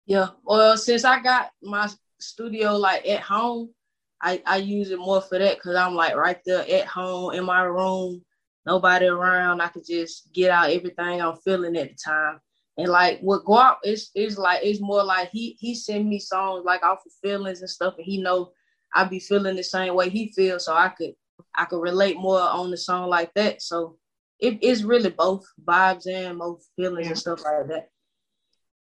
Yeah. 0.05 0.29
Well, 0.43 0.77
since 0.77 1.03
I 1.03 1.21
got 1.21 1.51
my 1.61 1.89
studio 2.19 2.77
like 2.77 3.07
at 3.07 3.21
home, 3.21 3.73
I, 4.21 4.41
I 4.45 4.57
use 4.57 4.91
it 4.91 4.99
more 4.99 5.21
for 5.21 5.37
that 5.37 5.57
because 5.57 5.75
I'm 5.75 5.93
like 5.93 6.15
right 6.15 6.39
there 6.45 6.65
at 6.69 6.87
home 6.87 7.33
in 7.33 7.45
my 7.45 7.63
room, 7.63 8.23
nobody 8.65 9.05
around. 9.05 9.61
I 9.61 9.67
could 9.67 9.85
just 9.85 10.31
get 10.33 10.51
out 10.51 10.69
everything 10.69 11.21
I'm 11.21 11.37
feeling 11.37 11.75
at 11.77 11.89
the 11.89 11.95
time. 11.95 12.39
And 12.77 12.89
like 12.89 13.19
with 13.21 13.45
Guap, 13.45 13.77
it's 13.83 14.11
it's 14.15 14.37
like 14.37 14.61
it's 14.63 14.81
more 14.81 15.03
like 15.03 15.29
he 15.29 15.55
he 15.59 15.75
send 15.75 16.07
me 16.09 16.19
songs 16.19 16.65
like 16.65 16.83
off 16.83 17.05
of 17.05 17.11
feelings 17.21 17.61
and 17.61 17.69
stuff, 17.69 17.95
and 17.97 18.05
he 18.05 18.21
know 18.21 18.51
I 18.93 19.05
be 19.05 19.19
feeling 19.19 19.55
the 19.55 19.63
same 19.63 19.95
way 19.95 20.09
he 20.09 20.31
feels, 20.33 20.65
so 20.65 20.73
I 20.73 20.89
could 20.89 21.13
I 21.53 21.65
could 21.65 21.81
relate 21.81 22.17
more 22.17 22.41
on 22.41 22.71
the 22.71 22.77
song 22.77 23.09
like 23.09 23.33
that. 23.35 23.61
So 23.61 23.97
it 24.39 24.61
is 24.61 24.83
really 24.83 25.09
both 25.09 25.45
vibes 25.63 26.07
and 26.07 26.37
both 26.37 26.65
feelings 26.75 27.05
yeah. 27.05 27.11
and 27.11 27.17
stuff 27.17 27.43
like 27.43 27.67
that. 27.67 27.89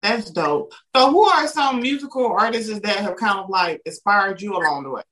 That's 0.03 0.31
dope. 0.31 0.73
So 0.95 1.11
who 1.11 1.25
are 1.25 1.47
some 1.47 1.81
musical 1.81 2.27
artists 2.27 2.79
that 2.81 2.97
have 2.97 3.17
kind 3.17 3.39
of 3.39 3.51
like 3.51 3.83
inspired 3.85 4.41
you 4.41 4.57
along 4.57 4.85
the 4.85 4.91
way? 4.91 5.03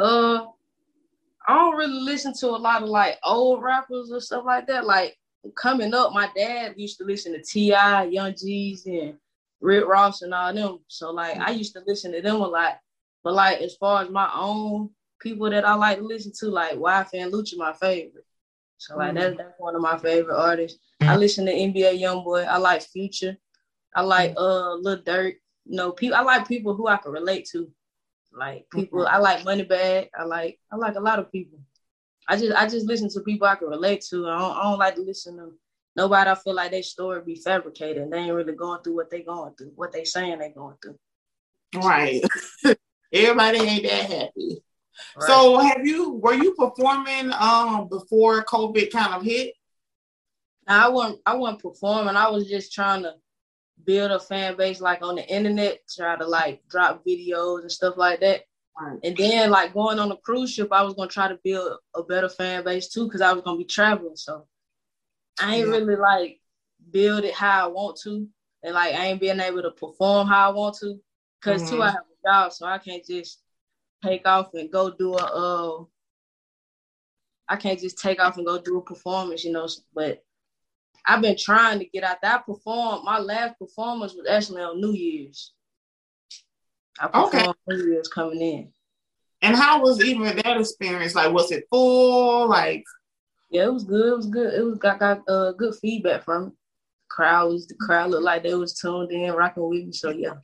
Uh 0.00 0.46
I 1.46 1.54
don't 1.54 1.76
really 1.76 2.00
listen 2.00 2.32
to 2.34 2.48
a 2.48 2.58
lot 2.58 2.82
of 2.82 2.88
like 2.88 3.18
old 3.24 3.62
rappers 3.62 4.12
or 4.12 4.20
stuff 4.20 4.44
like 4.46 4.66
that. 4.68 4.86
Like 4.86 5.18
coming 5.56 5.94
up, 5.94 6.12
my 6.12 6.28
dad 6.36 6.74
used 6.76 6.98
to 6.98 7.04
listen 7.04 7.32
to 7.32 7.42
T.I., 7.42 8.04
Young 8.04 8.32
Jeezy, 8.32 9.02
and 9.02 9.18
Rick 9.60 9.86
Ross 9.86 10.22
and 10.22 10.34
all 10.34 10.52
them. 10.52 10.78
So 10.88 11.10
like 11.10 11.38
I 11.38 11.50
used 11.50 11.72
to 11.74 11.82
listen 11.86 12.12
to 12.12 12.22
them 12.22 12.36
a 12.36 12.46
lot. 12.46 12.78
But 13.22 13.34
like 13.34 13.60
as 13.60 13.76
far 13.76 14.02
as 14.02 14.10
my 14.10 14.30
own 14.34 14.90
people 15.20 15.50
that 15.50 15.64
I 15.64 15.74
like 15.74 15.98
to 15.98 16.04
listen 16.04 16.32
to, 16.40 16.48
like 16.48 16.76
YFN 16.76 17.30
Lucci, 17.30 17.56
my 17.56 17.72
favorite. 17.72 18.24
So 18.78 18.96
like 18.96 19.08
mm-hmm. 19.08 19.18
that's 19.18 19.36
that's 19.36 19.58
one 19.60 19.74
of 19.74 19.82
my 19.82 19.98
favorite 19.98 20.38
artists. 20.38 20.78
I 21.02 21.16
listen 21.16 21.46
to 21.46 21.52
NBA 21.52 22.00
YoungBoy. 22.00 22.46
I 22.46 22.58
like 22.58 22.82
Future. 22.82 23.36
I 23.94 24.02
like 24.02 24.34
uh 24.36 24.74
Lil 24.74 25.02
Durk. 25.02 25.34
You 25.66 25.76
know, 25.76 25.92
people. 25.92 26.16
I 26.16 26.22
like 26.22 26.48
people 26.48 26.74
who 26.74 26.86
I 26.86 26.96
can 26.96 27.12
relate 27.12 27.46
to. 27.52 27.70
Like 28.32 28.66
people. 28.72 29.06
I 29.06 29.18
like 29.18 29.44
Moneybagg. 29.44 30.08
I 30.18 30.24
like 30.24 30.58
I 30.72 30.76
like 30.76 30.96
a 30.96 31.00
lot 31.00 31.18
of 31.18 31.32
people. 31.32 31.58
I 32.28 32.36
just 32.36 32.56
I 32.56 32.68
just 32.68 32.86
listen 32.86 33.08
to 33.10 33.20
people 33.20 33.46
I 33.46 33.56
can 33.56 33.68
relate 33.68 34.04
to. 34.10 34.28
I 34.28 34.38
don't, 34.38 34.56
I 34.56 34.62
don't 34.62 34.78
like 34.78 34.94
to 34.96 35.02
listen 35.02 35.36
to 35.36 35.52
nobody. 35.96 36.30
I 36.30 36.34
feel 36.36 36.54
like 36.54 36.70
their 36.70 36.82
story 36.82 37.22
be 37.24 37.34
fabricated. 37.34 38.10
They 38.10 38.18
ain't 38.18 38.34
really 38.34 38.54
going 38.54 38.82
through 38.82 38.96
what 38.96 39.10
they 39.10 39.22
going 39.22 39.54
through, 39.54 39.72
what 39.74 39.92
they 39.92 40.04
saying 40.04 40.38
they 40.38 40.50
going 40.50 40.76
through. 40.82 40.98
Right. 41.82 42.22
Everybody 43.12 43.58
ain't 43.58 43.82
that 43.84 44.10
happy. 44.10 44.62
Right. 45.16 45.26
So 45.26 45.58
have 45.58 45.84
you 45.84 46.12
were 46.14 46.34
you 46.34 46.54
performing 46.54 47.32
um 47.32 47.88
before 47.88 48.44
COVID 48.44 48.92
kind 48.92 49.14
of 49.14 49.22
hit? 49.22 49.54
I 50.68 50.88
wasn't 50.88 51.20
I 51.26 51.34
wasn't 51.34 51.62
performing. 51.62 52.16
I 52.16 52.28
was 52.30 52.48
just 52.48 52.72
trying 52.72 53.02
to 53.02 53.14
build 53.84 54.10
a 54.10 54.20
fan 54.20 54.56
base 54.56 54.80
like 54.80 55.02
on 55.02 55.16
the 55.16 55.26
internet, 55.28 55.80
try 55.94 56.16
to 56.16 56.26
like 56.26 56.62
drop 56.68 57.04
videos 57.06 57.62
and 57.62 57.72
stuff 57.72 57.96
like 57.96 58.20
that. 58.20 58.42
And 59.02 59.14
then 59.16 59.50
like 59.50 59.74
going 59.74 59.98
on 59.98 60.10
a 60.10 60.16
cruise 60.16 60.52
ship, 60.52 60.68
I 60.72 60.82
was 60.82 60.94
gonna 60.94 61.10
try 61.10 61.28
to 61.28 61.38
build 61.44 61.78
a 61.94 62.02
better 62.02 62.28
fan 62.30 62.64
base 62.64 62.88
too, 62.88 63.04
because 63.04 63.20
I 63.20 63.32
was 63.32 63.42
gonna 63.42 63.58
be 63.58 63.64
traveling. 63.64 64.16
So 64.16 64.46
I 65.40 65.56
ain't 65.56 65.68
yeah. 65.68 65.74
really 65.74 65.96
like 65.96 66.40
build 66.90 67.24
it 67.24 67.34
how 67.34 67.66
I 67.66 67.68
want 67.68 67.98
to. 68.04 68.26
And 68.62 68.74
like 68.74 68.94
I 68.94 69.06
ain't 69.06 69.20
being 69.20 69.40
able 69.40 69.62
to 69.62 69.70
perform 69.70 70.28
how 70.28 70.50
I 70.50 70.54
want 70.54 70.76
to. 70.80 70.98
because 71.40 71.62
mm-hmm. 71.62 71.76
too 71.76 71.82
I 71.82 71.90
have 71.90 71.96
a 71.96 72.28
job, 72.28 72.52
so 72.52 72.66
I 72.66 72.78
can't 72.78 73.04
just 73.04 73.42
take 74.02 74.26
off 74.26 74.54
and 74.54 74.70
go 74.70 74.90
do 74.90 75.14
a 75.14 75.16
uh 75.16 75.84
I 77.48 77.56
can't 77.56 77.80
just 77.80 77.98
take 77.98 78.20
off 78.20 78.36
and 78.36 78.46
go 78.46 78.60
do 78.60 78.78
a 78.78 78.82
performance, 78.82 79.44
you 79.44 79.52
know. 79.52 79.68
But 79.94 80.22
I've 81.06 81.22
been 81.22 81.36
trying 81.38 81.78
to 81.80 81.86
get 81.86 82.04
out 82.04 82.18
there. 82.22 82.34
I 82.34 82.38
performed 82.38 83.04
my 83.04 83.18
last 83.18 83.58
performance 83.58 84.14
was 84.14 84.26
actually 84.28 84.62
on 84.62 84.80
New 84.80 84.92
Year's. 84.92 85.52
I 87.00 87.06
performed 87.08 87.34
okay. 87.34 87.52
New 87.68 87.92
Year's 87.92 88.08
coming 88.08 88.40
in. 88.40 88.72
And 89.42 89.56
how 89.56 89.80
was 89.80 90.04
even 90.04 90.24
that 90.24 90.60
experience? 90.60 91.14
Like, 91.14 91.32
was 91.32 91.50
it 91.50 91.64
full? 91.70 92.48
Like, 92.48 92.84
yeah, 93.50 93.64
it 93.64 93.72
was 93.72 93.84
good. 93.84 94.12
It 94.12 94.16
was 94.16 94.26
good. 94.26 94.54
It 94.54 94.62
was 94.62 94.78
got 94.78 94.98
got 94.98 95.22
uh, 95.28 95.52
good 95.52 95.74
feedback 95.80 96.24
from 96.24 96.48
it. 96.48 96.52
crowd. 97.08 97.52
Was 97.52 97.66
the 97.66 97.74
crowd 97.74 98.10
looked 98.10 98.24
like 98.24 98.42
they 98.42 98.54
was 98.54 98.74
tuned 98.78 99.10
in, 99.10 99.32
rocking 99.32 99.68
with 99.68 99.86
me. 99.86 99.92
So 99.92 100.10
yeah, 100.10 100.34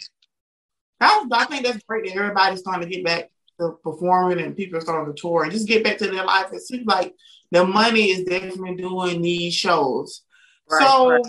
I, 1.00 1.26
I 1.30 1.44
think 1.44 1.64
that's 1.64 1.82
great 1.84 2.06
that 2.06 2.16
everybody's 2.16 2.60
starting 2.60 2.88
to 2.88 2.94
get 2.94 3.04
back 3.04 3.30
to 3.60 3.76
performing 3.82 4.40
and 4.40 4.56
people 4.56 4.78
are 4.78 4.82
starting 4.82 5.14
to 5.14 5.20
tour 5.20 5.42
and 5.42 5.52
just 5.52 5.68
get 5.68 5.84
back 5.84 5.98
to 5.98 6.10
their 6.10 6.24
life. 6.24 6.52
It 6.52 6.60
seems 6.60 6.86
like 6.86 7.14
the 7.50 7.64
money 7.64 8.10
is 8.10 8.24
definitely 8.24 8.76
doing 8.76 9.22
these 9.22 9.54
shows. 9.54 10.22
Right, 10.70 10.86
so 10.86 11.10
right. 11.10 11.22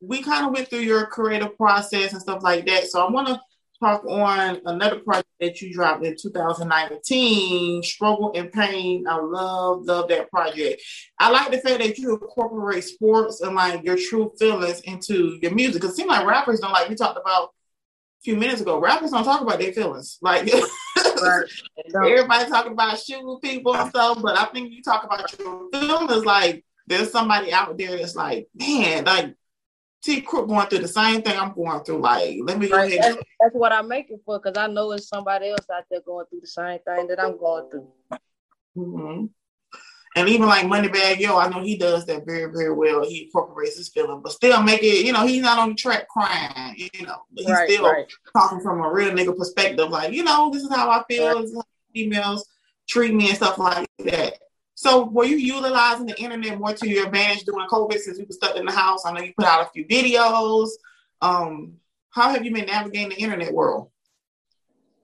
we 0.00 0.22
kind 0.22 0.46
of 0.46 0.52
went 0.52 0.68
through 0.68 0.80
your 0.80 1.06
creative 1.06 1.56
process 1.56 2.12
and 2.12 2.22
stuff 2.22 2.42
like 2.42 2.66
that. 2.66 2.84
So 2.84 3.04
I 3.04 3.10
want 3.10 3.28
to 3.28 3.40
talk 3.80 4.04
on 4.06 4.60
another 4.66 5.00
project 5.00 5.28
that 5.40 5.60
you 5.60 5.72
dropped 5.72 6.04
in 6.04 6.16
2019, 6.16 7.82
Struggle 7.82 8.32
and 8.34 8.52
Pain. 8.52 9.06
I 9.08 9.16
love, 9.16 9.84
love 9.84 10.08
that 10.08 10.30
project. 10.30 10.82
I 11.18 11.30
like 11.30 11.50
the 11.50 11.58
fact 11.58 11.78
that 11.80 11.98
you 11.98 12.12
incorporate 12.12 12.84
sports 12.84 13.40
and 13.40 13.54
like 13.54 13.84
your 13.84 13.96
true 13.96 14.32
feelings 14.38 14.80
into 14.80 15.38
your 15.42 15.54
music. 15.54 15.82
Cause 15.82 15.92
it 15.92 15.96
seems 15.96 16.08
like 16.08 16.26
rappers 16.26 16.60
don't 16.60 16.72
like 16.72 16.88
we 16.88 16.94
talked 16.94 17.18
about 17.18 17.44
a 17.44 18.22
few 18.22 18.36
minutes 18.36 18.60
ago, 18.60 18.80
rappers 18.80 19.10
don't 19.10 19.24
talk 19.24 19.40
about 19.40 19.58
their 19.58 19.72
feelings. 19.72 20.18
Like 20.22 20.48
right. 21.22 21.44
everybody 21.94 22.48
talking 22.48 22.72
about 22.72 22.98
shooting 22.98 23.38
people 23.42 23.74
and 23.74 23.90
stuff, 23.90 24.22
but 24.22 24.38
I 24.38 24.46
think 24.46 24.72
you 24.72 24.82
talk 24.82 25.04
about 25.04 25.38
your 25.38 25.68
feelings 25.72 26.24
like 26.24 26.64
there's 26.86 27.10
somebody 27.10 27.52
out 27.52 27.76
there 27.78 27.96
that's 27.96 28.14
like, 28.14 28.48
man, 28.54 29.04
like 29.04 29.34
T 30.02 30.20
Crook 30.20 30.48
going 30.48 30.66
through 30.66 30.80
the 30.80 30.88
same 30.88 31.22
thing 31.22 31.38
I'm 31.38 31.54
going 31.54 31.82
through. 31.82 32.00
Like, 32.00 32.38
let 32.42 32.58
me 32.58 32.68
go 32.68 32.76
right. 32.76 32.98
that's, 33.00 33.16
that's, 33.40 33.54
what 33.54 33.72
I'm 33.72 33.88
making 33.88 34.20
for 34.24 34.38
because 34.38 34.58
I 34.58 34.66
know 34.66 34.92
it's 34.92 35.08
somebody 35.08 35.48
else 35.48 35.66
out 35.72 35.84
there 35.90 36.00
going 36.04 36.26
through 36.26 36.40
the 36.40 36.46
same 36.46 36.78
thing 36.80 37.06
that 37.08 37.22
I'm 37.22 37.38
going 37.38 37.70
through. 37.70 37.88
Mm-hmm. 38.76 39.26
And 40.16 40.28
even 40.28 40.46
like 40.46 40.66
Moneybagg 40.66 41.18
Yo, 41.18 41.36
I 41.36 41.48
know 41.48 41.60
he 41.60 41.76
does 41.76 42.06
that 42.06 42.24
very, 42.24 42.52
very 42.52 42.72
well. 42.72 43.04
He 43.04 43.24
incorporates 43.24 43.76
his 43.76 43.88
feeling, 43.88 44.20
but 44.22 44.32
still 44.32 44.62
make 44.62 44.82
it, 44.82 45.04
you 45.04 45.12
know, 45.12 45.26
he's 45.26 45.42
not 45.42 45.58
on 45.58 45.70
the 45.70 45.74
track 45.74 46.06
crying, 46.08 46.76
you 46.76 47.04
know, 47.04 47.22
but 47.32 47.44
he's 47.44 47.50
right, 47.50 47.68
still 47.68 47.84
right. 47.84 48.06
talking 48.32 48.60
from 48.60 48.80
a 48.80 48.92
real 48.92 49.10
nigga 49.10 49.36
perspective, 49.36 49.90
like, 49.90 50.12
you 50.12 50.22
know, 50.22 50.50
this 50.52 50.62
is 50.62 50.70
how 50.70 50.88
I 50.88 51.02
feel, 51.08 51.52
how 51.52 51.62
females 51.92 52.48
treat 52.88 53.12
me 53.12 53.28
and 53.28 53.36
stuff 53.36 53.58
like 53.58 53.88
that. 54.04 54.34
So 54.84 55.06
were 55.06 55.24
you 55.24 55.36
utilizing 55.36 56.04
the 56.04 56.20
internet 56.20 56.58
more 56.58 56.74
to 56.74 56.86
your 56.86 57.06
advantage 57.06 57.44
during 57.44 57.66
COVID 57.68 57.96
since 57.96 58.18
you 58.18 58.26
were 58.26 58.34
stuck 58.34 58.54
in 58.54 58.66
the 58.66 58.72
house? 58.72 59.06
I 59.06 59.12
know 59.12 59.22
you 59.22 59.32
put 59.34 59.46
out 59.46 59.66
a 59.66 59.70
few 59.70 59.86
videos. 59.86 60.68
Um, 61.22 61.72
how 62.10 62.28
have 62.28 62.44
you 62.44 62.52
been 62.52 62.66
navigating 62.66 63.08
the 63.08 63.16
internet 63.16 63.50
world? 63.50 63.88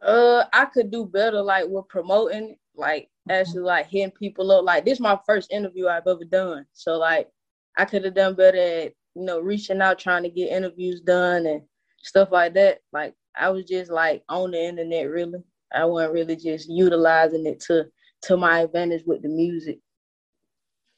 Uh, 0.02 0.44
I 0.52 0.66
could 0.66 0.90
do 0.90 1.06
better, 1.06 1.40
like 1.40 1.64
with 1.66 1.88
promoting, 1.88 2.56
like 2.76 3.08
actually 3.30 3.62
like 3.62 3.86
hitting 3.86 4.10
people 4.10 4.52
up. 4.52 4.66
Like 4.66 4.84
this 4.84 4.98
is 4.98 5.00
my 5.00 5.18
first 5.24 5.50
interview 5.50 5.88
I've 5.88 6.06
ever 6.06 6.26
done, 6.30 6.66
so 6.74 6.98
like 6.98 7.30
I 7.78 7.86
could 7.86 8.04
have 8.04 8.14
done 8.14 8.34
better 8.34 8.58
at 8.58 8.92
you 9.14 9.24
know 9.24 9.40
reaching 9.40 9.80
out, 9.80 9.98
trying 9.98 10.24
to 10.24 10.28
get 10.28 10.52
interviews 10.52 11.00
done 11.00 11.46
and 11.46 11.62
stuff 12.02 12.28
like 12.32 12.52
that. 12.52 12.80
Like 12.92 13.14
I 13.34 13.48
was 13.48 13.64
just 13.64 13.90
like 13.90 14.24
on 14.28 14.50
the 14.50 14.62
internet, 14.62 15.08
really. 15.08 15.38
I 15.72 15.86
wasn't 15.86 16.12
really 16.12 16.36
just 16.36 16.68
utilizing 16.68 17.46
it 17.46 17.60
to 17.60 17.86
to 18.22 18.36
my 18.36 18.60
advantage 18.60 19.02
with 19.06 19.22
the 19.22 19.28
music. 19.28 19.78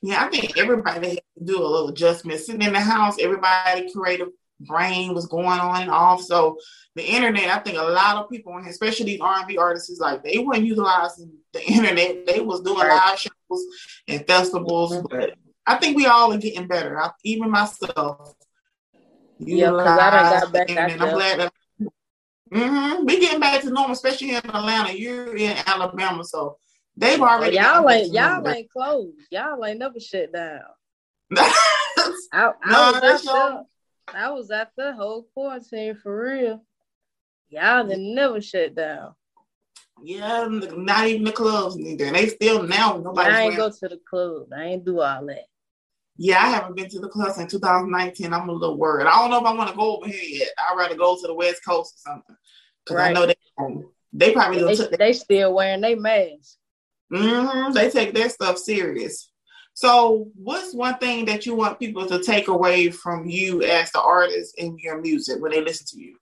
Yeah, 0.03 0.25
I 0.25 0.29
think 0.29 0.59
everybody 0.59 1.09
had 1.09 1.21
to 1.39 1.45
do 1.45 1.59
a 1.59 1.65
little 1.67 1.89
adjustment. 1.89 2.41
Sitting 2.41 2.63
in 2.63 2.73
the 2.73 2.81
house, 2.81 3.17
everybody 3.21 3.91
creative 3.93 4.29
brain 4.61 5.15
was 5.15 5.27
going 5.27 5.47
on 5.47 5.83
and 5.83 5.91
off. 5.91 6.23
So 6.23 6.59
the 6.95 7.05
internet, 7.05 7.49
I 7.49 7.59
think 7.59 7.79
a 7.79 7.83
lot 7.83 8.17
of 8.17 8.31
people, 8.31 8.57
especially 8.67 9.07
these 9.07 9.21
R&B 9.21 9.57
artists, 9.59 10.01
like 10.01 10.23
they 10.23 10.39
weren't 10.39 10.65
utilizing 10.65 11.33
the 11.53 11.65
internet. 11.65 12.27
They 12.27 12.41
was 12.41 12.63
doing 12.63 12.79
live 12.79 13.19
shows 13.19 13.65
and 14.09 14.27
festivals. 14.27 14.93
Mm-hmm. 14.93 15.07
But 15.09 15.35
I 15.67 15.77
think 15.77 15.97
we 15.97 16.07
all 16.07 16.33
are 16.33 16.39
getting 16.39 16.67
better. 16.67 17.01
I, 17.01 17.11
even 17.25 17.51
myself. 17.51 18.35
Yeah, 19.39 19.71
because 19.71 19.99
I 19.99 20.11
done 20.11 20.41
got 20.41 20.53
back 20.53 20.71
I'm 20.71 20.99
glad 20.99 21.41
that 21.41 21.53
mm-hmm, 22.53 23.05
we 23.05 23.19
getting 23.19 23.41
back 23.41 23.61
to 23.63 23.71
normal, 23.71 23.93
especially 23.93 24.29
here 24.29 24.41
in 24.43 24.51
Atlanta. 24.51 24.93
You're 24.93 25.37
in 25.37 25.57
Alabama, 25.67 26.25
so 26.25 26.59
They've 26.97 27.21
already 27.21 27.57
y'all 27.57 27.89
ain't 27.89 28.13
y'all 28.13 28.47
ain't 28.49 28.71
closed. 28.71 29.17
Y'all 29.31 29.65
ain't 29.65 29.79
never 29.79 29.99
shut 29.99 30.33
down. 30.33 30.61
I, 31.37 32.53
I, 32.63 32.71
no, 32.71 33.01
was 33.01 33.27
out 33.27 33.67
I 34.15 34.31
was 34.31 34.51
at 34.51 34.73
the 34.77 34.93
whole 34.93 35.27
quarantine 35.35 35.97
for 35.97 36.25
real. 36.25 36.65
Y'all 37.49 37.87
didn't 37.87 38.15
never 38.15 38.41
shut 38.41 38.75
down. 38.75 39.15
Yeah, 40.03 40.49
not 40.49 41.07
even 41.07 41.25
the 41.25 41.33
clubs 41.33 41.77
neither. 41.77 42.11
They 42.11 42.29
still 42.29 42.63
now 42.65 42.97
nobody. 42.97 43.31
I 43.31 43.41
ain't 43.43 43.57
go 43.57 43.71
to 43.71 43.89
the 43.89 44.01
club. 44.09 44.49
I 44.57 44.65
ain't 44.65 44.85
do 44.85 45.01
all 45.01 45.27
that. 45.27 45.47
Yeah, 46.17 46.43
I 46.43 46.51
haven't 46.51 46.77
been 46.77 46.89
to 46.91 47.01
the 47.01 47.09
club 47.09 47.33
since 47.33 47.53
2019. 47.53 48.33
I'm 48.33 48.49
a 48.49 48.53
little 48.53 48.77
worried. 48.77 49.07
I 49.07 49.13
don't 49.13 49.31
know 49.31 49.41
if 49.41 49.47
I 49.47 49.55
want 49.55 49.71
to 49.71 49.77
go 49.77 49.97
over 49.97 50.09
here 50.09 50.23
yet. 50.23 50.49
I'd 50.59 50.77
rather 50.77 50.97
go 50.97 51.17
to 51.19 51.27
the 51.27 51.35
West 51.35 51.65
Coast 51.65 51.95
or 51.95 52.11
something. 52.11 52.37
Because 52.85 52.97
right. 52.97 53.11
I 53.11 53.13
know 53.13 53.27
they 53.27 53.37
they 54.13 54.33
probably 54.33 54.63
they, 54.63 54.97
they 54.97 55.13
still 55.13 55.55
wearing 55.55 55.81
their 55.81 55.99
masks. 55.99 56.59
Mm-hmm. 57.13 57.73
They 57.73 57.91
take 57.91 58.15
their 58.15 58.29
stuff 58.29 58.59
serious. 58.59 59.31
So, 59.75 60.29
what's 60.35 60.75
one 60.75 60.99
thing 60.99 61.25
that 61.27 61.47
you 61.47 61.55
want 61.55 61.79
people 61.79 62.07
to 62.07 62.23
take 62.23 62.49
away 62.49 62.91
from 62.91 63.27
you 63.27 63.63
as 63.63 63.91
the 63.91 64.01
artist 64.01 64.55
in 64.59 64.79
your 64.79 65.01
music 65.01 65.41
when 65.41 65.53
they 65.53 65.63
listen 65.63 65.87
to 65.91 66.01
you? 66.01 66.17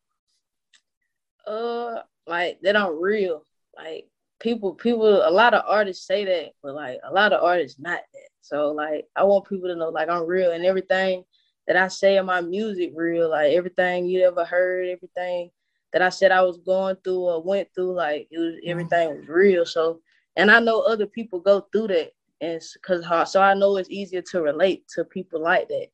Uh, 1.47 2.03
like 2.27 2.61
they 2.63 2.73
don't 2.73 3.01
real. 3.01 3.45
Like 3.77 4.07
people, 4.39 4.75
people, 4.75 5.27
a 5.27 5.31
lot 5.31 5.55
of 5.55 5.65
artists 5.67 6.07
say 6.07 6.25
that, 6.25 6.53
but 6.63 6.75
like 6.75 7.01
a 7.05 7.13
lot 7.13 7.33
of 7.33 7.43
artists 7.43 7.81
not 7.81 8.01
that. 8.13 8.29
So, 8.41 8.71
like 8.71 9.07
I 9.17 9.25
want 9.25 9.49
people 9.49 9.69
to 9.69 9.75
know, 9.75 9.89
like 9.89 10.09
I'm 10.09 10.27
real, 10.27 10.53
and 10.53 10.65
everything 10.65 11.25
that 11.67 11.77
I 11.77 11.87
say 11.87 12.17
in 12.17 12.27
my 12.27 12.41
music 12.41 12.91
real. 12.97 13.31
Like 13.31 13.53
everything 13.53 14.07
you 14.07 14.23
ever 14.23 14.45
heard, 14.45 14.89
everything 14.89 15.51
that 15.93 16.03
I 16.03 16.09
said 16.09 16.33
I 16.33 16.43
was 16.43 16.59
going 16.59 16.97
through 16.97 17.21
or 17.21 17.43
went 17.43 17.69
through, 17.75 17.95
like 17.95 18.29
it 18.31 18.39
was 18.39 18.55
everything 18.65 19.17
was 19.17 19.29
real. 19.29 19.65
So 19.65 20.01
and 20.41 20.51
I 20.51 20.59
know 20.59 20.81
other 20.81 21.07
people 21.07 21.39
go 21.39 21.67
through 21.71 21.89
that, 21.89 22.13
and 22.41 22.63
because 22.73 23.31
so 23.31 23.43
I 23.43 23.53
know 23.53 23.77
it's 23.77 23.91
easier 23.91 24.23
to 24.23 24.41
relate 24.41 24.89
to 24.95 25.05
people 25.05 25.43
like 25.43 25.69
that. 25.69 25.89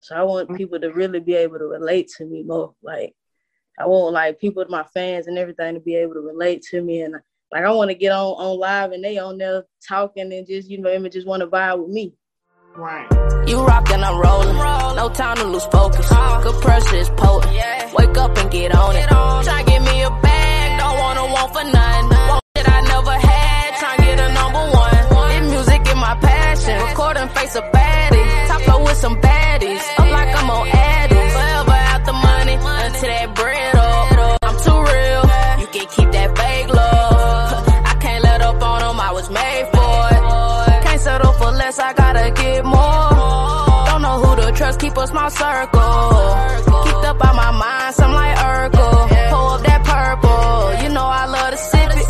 So 0.00 0.16
I 0.16 0.24
want 0.24 0.56
people 0.56 0.80
to 0.80 0.92
really 0.92 1.20
be 1.20 1.34
able 1.34 1.58
to 1.58 1.66
relate 1.66 2.10
to 2.18 2.24
me 2.24 2.42
more. 2.42 2.74
Like 2.82 3.14
I 3.78 3.86
want 3.86 4.12
like 4.12 4.40
people, 4.40 4.64
my 4.68 4.82
fans 4.82 5.28
and 5.28 5.38
everything, 5.38 5.74
to 5.74 5.80
be 5.80 5.94
able 5.94 6.14
to 6.14 6.20
relate 6.20 6.62
to 6.70 6.82
me, 6.82 7.02
and 7.02 7.14
like 7.52 7.64
I 7.64 7.70
want 7.70 7.90
to 7.90 7.94
get 7.94 8.10
on 8.10 8.32
on 8.32 8.58
live 8.58 8.90
and 8.90 9.04
they 9.04 9.18
on 9.18 9.38
there 9.38 9.64
talking 9.86 10.32
and 10.32 10.46
just 10.48 10.68
you 10.68 10.78
know, 10.78 11.08
just 11.08 11.26
want 11.26 11.42
to 11.42 11.46
vibe 11.46 11.78
with 11.82 11.90
me. 11.90 12.12
Right. 12.74 13.06
You 13.46 13.64
rockin', 13.64 14.02
I'm 14.02 14.20
rolling. 14.20 14.56
No 14.96 15.10
time 15.10 15.36
to 15.36 15.44
lose 15.44 15.64
focus. 15.66 16.08
Good 16.08 16.60
pressure 16.60 16.96
is 16.96 17.08
potent. 17.10 17.94
Wake 17.94 18.16
up 18.16 18.36
and 18.36 18.50
get 18.50 18.74
on 18.74 18.96
it. 18.96 19.08
Try 19.08 19.62
to 19.62 19.70
get 19.70 19.82
me 19.82 20.02
a 20.02 20.10
bag, 20.10 20.80
don't 20.80 20.98
wanna 20.98 21.32
want 21.32 21.52
for 21.52 21.64
nothing. 21.64 22.11
My 26.14 26.20
passion. 26.20 26.80
Record 26.82 27.16
and 27.16 27.30
face 27.30 27.54
a 27.56 27.62
baddie. 27.62 28.48
Top 28.48 28.60
flow 28.62 28.82
with 28.84 28.96
some 28.96 29.16
baddies. 29.20 29.82
Up 29.98 30.10
like 30.10 30.30
I'm 30.40 30.50
on 30.50 30.68
Addy. 30.68 31.14
Forever 31.14 31.78
out 31.92 32.04
the 32.06 32.12
money 32.12 32.54
until 32.54 33.10
that 33.14 33.34
bread 33.34 33.74
up. 33.76 34.38
I'm 34.42 34.56
too 34.66 34.78
real. 34.92 35.22
You 35.60 35.66
can 35.74 35.86
keep 35.94 36.08
that 36.12 36.28
fake 36.38 36.68
love. 36.68 37.68
I 37.92 37.94
can't 38.00 38.22
let 38.24 38.40
up 38.42 38.62
on 38.62 38.80
them, 38.80 39.00
I 39.00 39.12
was 39.12 39.28
made 39.30 39.66
for 39.74 39.94
it. 40.14 40.82
Can't 40.84 41.00
settle 41.00 41.32
for 41.32 41.50
less, 41.50 41.78
I 41.78 41.92
gotta 41.94 42.30
get 42.30 42.64
more. 42.64 43.86
Don't 43.88 44.02
know 44.02 44.16
who 44.22 44.30
to 44.42 44.52
trust, 44.52 44.80
keep 44.80 44.96
a 44.96 45.06
small 45.06 45.30
circle. 45.30 45.92
Keep 46.84 47.00
up 47.10 47.24
on 47.28 47.36
my 47.36 47.50
mind, 47.62 47.94
some 47.94 48.12
like 48.12 48.36
Urkel. 48.36 48.96
Pull 49.30 49.48
up 49.54 49.62
that 49.68 49.80
purple, 49.84 50.82
you 50.82 50.88
know 50.94 51.04
I 51.04 51.26
love 51.26 51.50
to 51.52 51.56
sip 51.56 51.90
it. 51.96 52.01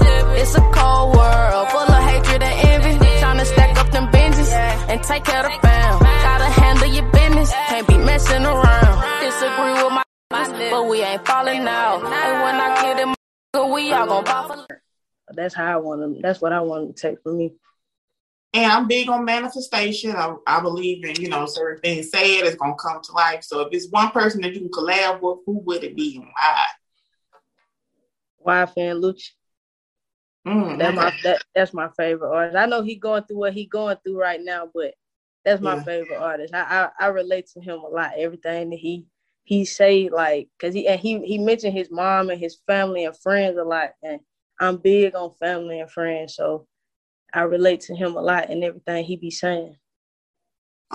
Take 5.12 5.24
care 5.24 5.44
of 5.44 5.52
the 5.52 5.58
fam. 5.58 5.98
Gotta 5.98 6.44
handle 6.44 6.88
your 6.88 7.04
business, 7.10 7.52
can't 7.68 7.86
be 7.86 7.98
messing 7.98 8.46
around. 8.46 9.20
Disagree 9.20 9.84
with 9.84 9.92
my 9.92 10.02
but 10.30 10.88
we 10.88 11.02
ain't 11.02 11.26
falling 11.26 11.68
out. 11.68 11.96
And 12.02 12.42
when 12.42 12.54
I 12.54 12.80
get 12.80 12.98
in 12.98 13.08
my 13.08 13.74
we 13.74 13.92
all 13.92 14.06
gon' 14.06 14.24
pop 14.24 14.46
for 14.46 14.80
That's 15.34 15.54
how 15.54 15.66
I 15.66 15.76
want 15.76 16.00
them. 16.00 16.22
That's 16.22 16.40
what 16.40 16.54
I 16.54 16.62
want 16.62 16.96
to 16.96 17.08
take 17.08 17.22
from 17.22 17.36
me. 17.36 17.52
And 18.54 18.72
I'm 18.72 18.88
big 18.88 19.10
on 19.10 19.26
manifestation. 19.26 20.16
I, 20.16 20.34
I 20.46 20.62
believe 20.62 21.04
in, 21.04 21.16
you 21.16 21.28
know, 21.28 21.44
certain 21.44 21.82
things 21.82 22.10
said 22.10 22.46
it's 22.46 22.56
gonna 22.56 22.74
come 22.82 23.02
to 23.02 23.12
life. 23.12 23.44
So 23.44 23.60
if 23.60 23.68
it's 23.72 23.90
one 23.90 24.12
person 24.12 24.40
that 24.40 24.54
you 24.54 24.60
can 24.60 24.70
collab 24.70 25.20
with, 25.20 25.40
who 25.44 25.58
would 25.58 25.84
it 25.84 25.94
be 25.94 26.16
and 26.16 26.28
why? 28.40 28.64
YFN 28.64 29.02
Lucci? 29.02 29.28
Mm, 30.46 30.78
That 30.78 30.94
my 30.94 31.08
okay. 31.08 31.16
that, 31.24 31.42
that's 31.54 31.74
my 31.74 31.90
favorite 31.98 32.34
artist. 32.34 32.56
I 32.56 32.64
know 32.64 32.82
he 32.82 32.96
going 32.96 33.24
through 33.24 33.36
what 33.38 33.52
he 33.52 33.66
going 33.66 33.98
through 34.02 34.18
right 34.18 34.40
now, 34.42 34.70
but 34.72 34.94
that's 35.44 35.62
my 35.62 35.76
Yeah. 35.76 35.82
favorite 35.82 36.18
artist. 36.18 36.54
I, 36.54 36.90
I 37.00 37.06
I 37.06 37.08
relate 37.08 37.46
to 37.54 37.60
him 37.60 37.80
a 37.80 37.88
lot. 37.88 38.12
Everything 38.16 38.70
that 38.70 38.78
he 38.78 39.06
he 39.44 39.64
say 39.64 40.08
like 40.08 40.48
because 40.58 40.74
he 40.74 40.86
and 40.88 41.00
he 41.00 41.20
he 41.26 41.38
mentioned 41.38 41.76
his 41.76 41.90
mom 41.90 42.30
and 42.30 42.40
his 42.40 42.58
family 42.66 43.04
and 43.04 43.16
friends 43.16 43.58
a 43.58 43.64
lot, 43.64 43.90
and 44.02 44.20
I'm 44.60 44.76
big 44.76 45.14
on 45.14 45.32
family 45.32 45.80
and 45.80 45.90
friends, 45.90 46.36
so 46.36 46.66
I 47.34 47.42
relate 47.42 47.80
to 47.82 47.96
him 47.96 48.16
a 48.16 48.20
lot 48.20 48.50
and 48.50 48.62
everything 48.62 49.04
he 49.04 49.16
be 49.16 49.30
saying. 49.30 49.76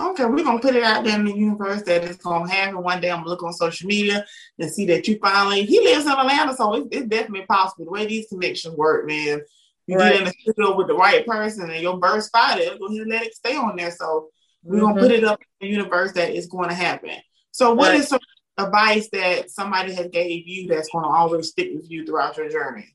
Okay, 0.00 0.24
we're 0.24 0.44
gonna 0.44 0.60
put 0.60 0.76
it 0.76 0.84
out 0.84 1.02
there 1.02 1.18
in 1.18 1.24
the 1.24 1.34
universe 1.36 1.82
that 1.82 2.04
it's 2.04 2.18
gonna 2.22 2.48
happen. 2.50 2.82
One 2.84 3.00
day 3.00 3.10
I'm 3.10 3.18
gonna 3.18 3.30
look 3.30 3.42
on 3.42 3.52
social 3.52 3.88
media 3.88 4.24
and 4.58 4.70
see 4.70 4.86
that 4.86 5.08
you 5.08 5.18
finally 5.20 5.64
he 5.64 5.80
lives 5.80 6.06
in 6.06 6.12
Atlanta, 6.12 6.54
so 6.54 6.72
it's, 6.74 6.88
it's 6.92 7.06
definitely 7.08 7.46
possible. 7.46 7.84
The 7.86 7.90
way 7.90 8.06
these 8.06 8.28
connections 8.28 8.76
work, 8.76 9.06
man. 9.06 9.40
You 9.88 9.96
Right. 9.96 10.12
get 10.12 10.18
in 10.20 10.24
the 10.26 10.34
studio 10.52 10.76
with 10.76 10.86
the 10.86 10.94
right 10.94 11.26
person 11.26 11.68
and 11.70 11.82
your 11.82 11.98
birth 11.98 12.24
spot, 12.24 12.60
it'll 12.60 12.78
go 12.78 12.86
ahead 12.86 13.00
and 13.00 13.10
let 13.10 13.24
it 13.24 13.34
stay 13.34 13.56
on 13.56 13.74
there. 13.76 13.90
So 13.90 14.28
we're 14.62 14.80
gonna 14.80 14.98
put 15.00 15.10
it 15.10 15.24
up 15.24 15.40
in 15.60 15.68
the 15.68 15.74
universe 15.74 16.12
that 16.12 16.30
it's 16.30 16.46
going 16.46 16.68
to 16.68 16.74
happen. 16.74 17.10
So 17.50 17.74
what 17.74 17.94
is 17.94 18.10
Right. 18.10 18.20
some 18.56 18.66
advice 18.66 19.08
that 19.12 19.50
somebody 19.50 19.92
has 19.94 20.08
gave 20.08 20.46
you 20.46 20.68
that's 20.68 20.88
gonna 20.92 21.08
always 21.08 21.48
stick 21.48 21.70
with 21.74 21.90
you 21.90 22.04
throughout 22.04 22.36
your 22.36 22.48
journey? 22.48 22.94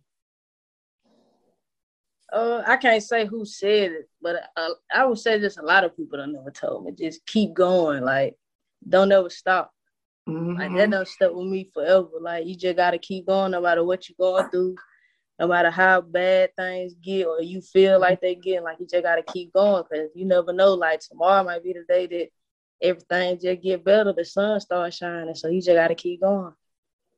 Uh, 2.31 2.63
I 2.65 2.77
can't 2.77 3.03
say 3.03 3.25
who 3.27 3.45
said 3.45 3.91
it, 3.91 4.09
but 4.21 4.37
uh, 4.57 4.69
I 4.93 5.05
would 5.05 5.19
say 5.19 5.39
just 5.39 5.59
a 5.59 5.63
lot 5.63 5.83
of 5.83 5.95
people 5.95 6.17
don't 6.17 6.33
never 6.33 6.49
told 6.51 6.83
me. 6.85 6.91
Just 6.91 7.25
keep 7.27 7.53
going, 7.53 8.03
like 8.03 8.37
don't 8.87 9.11
ever 9.11 9.29
stop. 9.29 9.71
Like 10.25 10.35
Mhm. 10.71 10.77
that 10.77 10.89
done 10.89 11.05
stuck 11.05 11.33
with 11.33 11.47
me 11.47 11.69
forever. 11.73 12.09
Like 12.19 12.45
you 12.47 12.55
just 12.55 12.75
gotta 12.77 12.97
keep 12.97 13.25
going 13.27 13.51
no 13.51 13.61
matter 13.61 13.83
what 13.83 14.09
you're 14.09 14.15
going 14.17 14.49
through, 14.49 14.75
no 15.39 15.47
matter 15.47 15.71
how 15.71 16.01
bad 16.01 16.55
things 16.55 16.93
get 16.95 17.25
or 17.25 17.41
you 17.41 17.61
feel 17.61 17.99
like 17.99 18.21
they 18.21 18.35
get. 18.35 18.63
Like 18.63 18.79
you 18.79 18.87
just 18.87 19.03
gotta 19.03 19.23
keep 19.23 19.53
going 19.53 19.83
because 19.89 20.09
you 20.15 20.25
never 20.25 20.53
know. 20.53 20.73
Like 20.73 20.99
tomorrow 20.99 21.43
might 21.43 21.63
be 21.63 21.73
the 21.73 21.83
day 21.87 22.07
that 22.07 22.29
everything 22.81 23.39
just 23.39 23.61
get 23.61 23.83
better. 23.83 24.13
The 24.13 24.25
sun 24.25 24.59
starts 24.59 24.97
shining, 24.97 25.35
so 25.35 25.47
you 25.47 25.61
just 25.61 25.75
gotta 25.75 25.95
keep 25.95 26.21
going. 26.21 26.53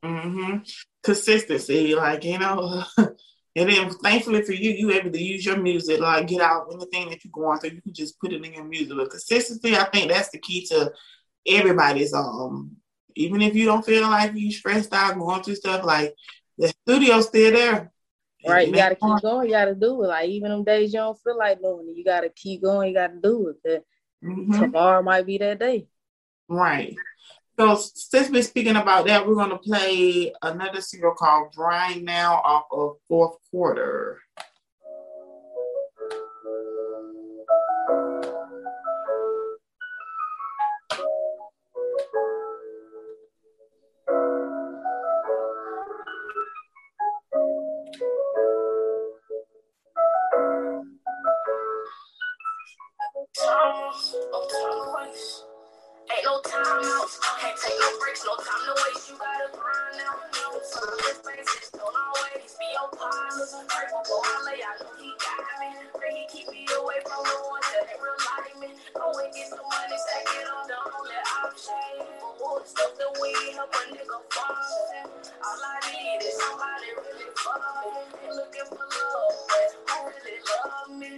Mm-hmm. 0.03 0.57
Consistency, 1.03 1.95
like 1.95 2.23
you 2.23 2.39
know, 2.39 2.83
and 2.97 3.15
then 3.55 3.89
thankfully 3.89 4.43
for 4.43 4.53
you, 4.53 4.71
you 4.71 4.91
able 4.91 5.11
to 5.11 5.21
use 5.21 5.45
your 5.45 5.57
music, 5.57 5.99
like 5.99 6.27
get 6.27 6.41
out 6.41 6.67
anything 6.71 7.09
that 7.09 7.23
you're 7.23 7.31
going 7.31 7.59
through, 7.59 7.71
you 7.71 7.81
can 7.81 7.93
just 7.93 8.19
put 8.19 8.31
it 8.31 8.43
in 8.43 8.53
your 8.53 8.63
music. 8.63 8.95
But 8.95 9.09
consistency, 9.09 9.75
I 9.75 9.85
think 9.85 10.11
that's 10.11 10.29
the 10.29 10.39
key 10.39 10.65
to 10.67 10.91
everybody's. 11.45 12.13
Um, 12.13 12.77
even 13.15 13.41
if 13.41 13.55
you 13.55 13.65
don't 13.65 13.85
feel 13.85 14.03
like 14.03 14.33
you 14.35 14.51
stressed 14.51 14.93
out 14.93 15.17
going 15.17 15.41
through 15.41 15.55
stuff, 15.55 15.85
like 15.85 16.13
the 16.57 16.67
studio's 16.83 17.27
still 17.27 17.51
there. 17.51 17.91
Right, 18.47 18.67
you 18.67 18.73
gotta 18.73 18.95
keep 18.95 19.21
going. 19.21 19.47
You 19.47 19.53
gotta 19.53 19.75
do 19.75 20.03
it. 20.03 20.07
Like 20.07 20.29
even 20.29 20.51
them 20.51 20.63
days 20.63 20.93
you 20.93 20.99
don't 20.99 21.19
feel 21.21 21.37
like 21.37 21.61
doing 21.61 21.87
it, 21.89 21.97
you 21.97 22.03
gotta 22.03 22.29
keep 22.29 22.61
going. 22.61 22.89
You 22.89 22.95
gotta 22.95 23.17
do 23.21 23.55
it. 23.63 23.85
Mhm. 24.23 24.59
Tomorrow 24.59 25.01
might 25.01 25.25
be 25.25 25.37
that 25.37 25.59
day. 25.59 25.87
Right. 26.47 26.95
So 27.57 27.75
since 27.75 28.29
we're 28.29 28.43
speaking 28.43 28.75
about 28.75 29.07
that, 29.07 29.25
we're 29.25 29.35
gonna 29.35 29.57
play 29.57 30.33
another 30.41 30.81
single 30.81 31.13
called 31.13 31.53
Grind 31.55 32.03
Now 32.03 32.41
off 32.43 32.65
of 32.71 32.97
fourth 33.07 33.37
quarter. 33.49 34.21
All 72.75 72.91
the 72.91 73.07
stuff 73.15 73.71
that 73.71 73.87
a 73.87 73.95
nigga 73.95 74.19
fall. 74.31 74.55
All 75.45 75.61
I 75.63 75.79
need 75.91 76.19
is 76.25 76.35
somebody 76.35 76.91
really 76.99 77.29
for 77.35 77.55
looking 78.35 78.67
for 78.67 78.83
love, 78.83 79.35
but 79.47 79.69
who 79.87 79.97
really 80.11 80.39
love 80.43 80.91
me? 80.99 81.11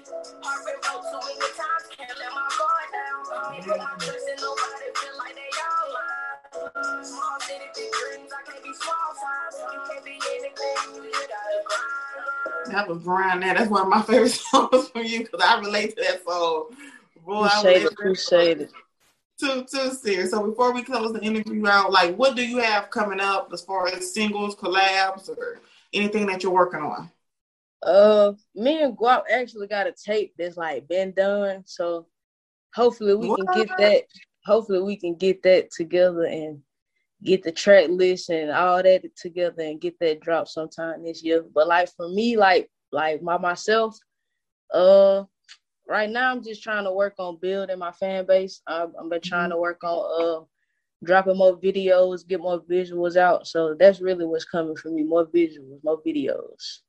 Heart 0.44 0.62
broke 0.86 1.06
too 1.10 1.22
many 1.26 1.50
times, 1.58 1.86
can't 1.98 2.14
let 2.14 2.32
my 2.36 2.46
guard 2.58 2.90
down. 2.94 3.22
Can't 3.54 3.66
put 3.66 3.78
my 3.78 3.94
trust 3.98 4.30
in 4.30 4.38
nobody, 4.38 4.88
feel 5.02 5.16
like 5.18 5.34
they 5.34 5.52
all 5.66 5.88
lie. 5.98 7.04
Small 7.04 7.40
city, 7.42 7.68
big 7.74 7.90
dreams, 7.90 8.32
I 8.34 8.42
can't 8.46 8.64
be 8.64 8.74
small 8.78 9.10
time. 9.18 9.52
You 9.74 9.80
can't 9.90 10.06
be 10.06 10.16
anything, 10.38 10.78
you 10.94 11.10
just 11.10 11.30
gotta 11.30 11.58
grind. 11.66 12.72
That 12.76 12.88
was 12.88 13.00
Grind 13.04 13.40
Now. 13.40 13.54
That's 13.54 13.70
one 13.70 13.84
of 13.84 13.88
my 13.88 14.02
favorite 14.02 14.30
songs 14.52 14.90
from 14.90 15.04
you 15.06 15.20
because 15.20 15.42
I 15.42 15.60
relate 15.60 15.96
to 15.96 16.04
that 16.04 16.24
song. 16.24 16.70
Boy, 17.26 17.48
I 17.50 17.88
Appreciate 17.92 18.62
it. 18.62 18.72
To 19.40 19.46
that 19.46 19.58
Appreciate. 19.58 19.70
Too, 19.70 19.90
too 19.90 19.96
serious. 19.96 20.32
So 20.32 20.48
before 20.48 20.74
we 20.74 20.84
close 20.84 21.14
the 21.14 21.22
interview 21.22 21.68
out, 21.68 21.92
like 21.92 22.16
what 22.16 22.36
do 22.36 22.46
you 22.46 22.58
have 22.58 22.90
coming 22.90 23.20
up 23.20 23.50
as 23.54 23.62
far 23.62 23.88
as 23.88 24.14
singles, 24.14 24.56
collabs, 24.56 25.30
or 25.30 25.62
anything 25.94 26.26
that 26.28 26.44
you're 26.44 26.52
working 26.52 26.82
on? 26.82 27.12
Uh, 27.84 28.34
me 28.56 28.82
and 28.82 28.98
Guap 28.98 29.24
actually 29.32 29.68
got 29.68 29.88
a 29.88 29.94
tape 29.94 30.34
that's 30.38 30.58
like 30.58 30.88
been 30.88 31.12
done, 31.12 31.64
so 31.66 32.08
hopefully 32.74 33.16
we 33.16 33.34
can 33.36 33.46
get 33.54 33.70
that. 33.78 34.04
Hopefully 34.46 34.82
we 34.82 34.96
can 34.96 35.16
get 35.16 35.44
that 35.44 35.72
together 35.72 36.26
and 36.26 36.62
get 37.24 37.44
the 37.44 37.52
track 37.52 37.90
list 37.90 38.30
and 38.30 38.52
all 38.52 38.82
that 38.82 39.04
together 39.16 39.64
and 39.64 39.82
get 39.82 40.00
that 40.00 40.22
drop 40.22 40.48
sometime 40.48 41.04
this 41.04 41.24
year. 41.24 41.44
But 41.54 41.68
like 41.68 41.90
for 41.96 42.10
me, 42.10 42.38
like 42.38 42.70
like 42.92 43.22
my 43.22 43.38
myself, 43.38 43.98
uh, 44.74 45.24
right 45.88 46.10
now 46.10 46.32
I'm 46.32 46.44
just 46.44 46.64
trying 46.64 46.84
to 46.84 46.92
work 46.92 47.16
on 47.18 47.38
building 47.42 47.80
my 47.80 47.92
fan 47.92 48.26
base. 48.26 48.62
I've, 48.68 48.90
I've 49.02 49.10
been 49.10 49.22
trying 49.22 49.50
to 49.52 49.58
work 49.58 49.84
on 49.84 50.42
uh 50.42 50.46
dropping 51.04 51.38
more 51.38 51.58
videos, 51.58 52.28
get 52.28 52.42
more 52.42 52.62
visuals 52.62 53.16
out. 53.16 53.48
So 53.48 53.76
that's 53.80 54.02
really 54.02 54.26
what's 54.26 54.46
coming 54.46 54.76
for 54.76 54.90
me: 54.90 55.04
more 55.04 55.28
visuals, 55.28 55.84
more 55.84 56.02
videos. 56.06 56.80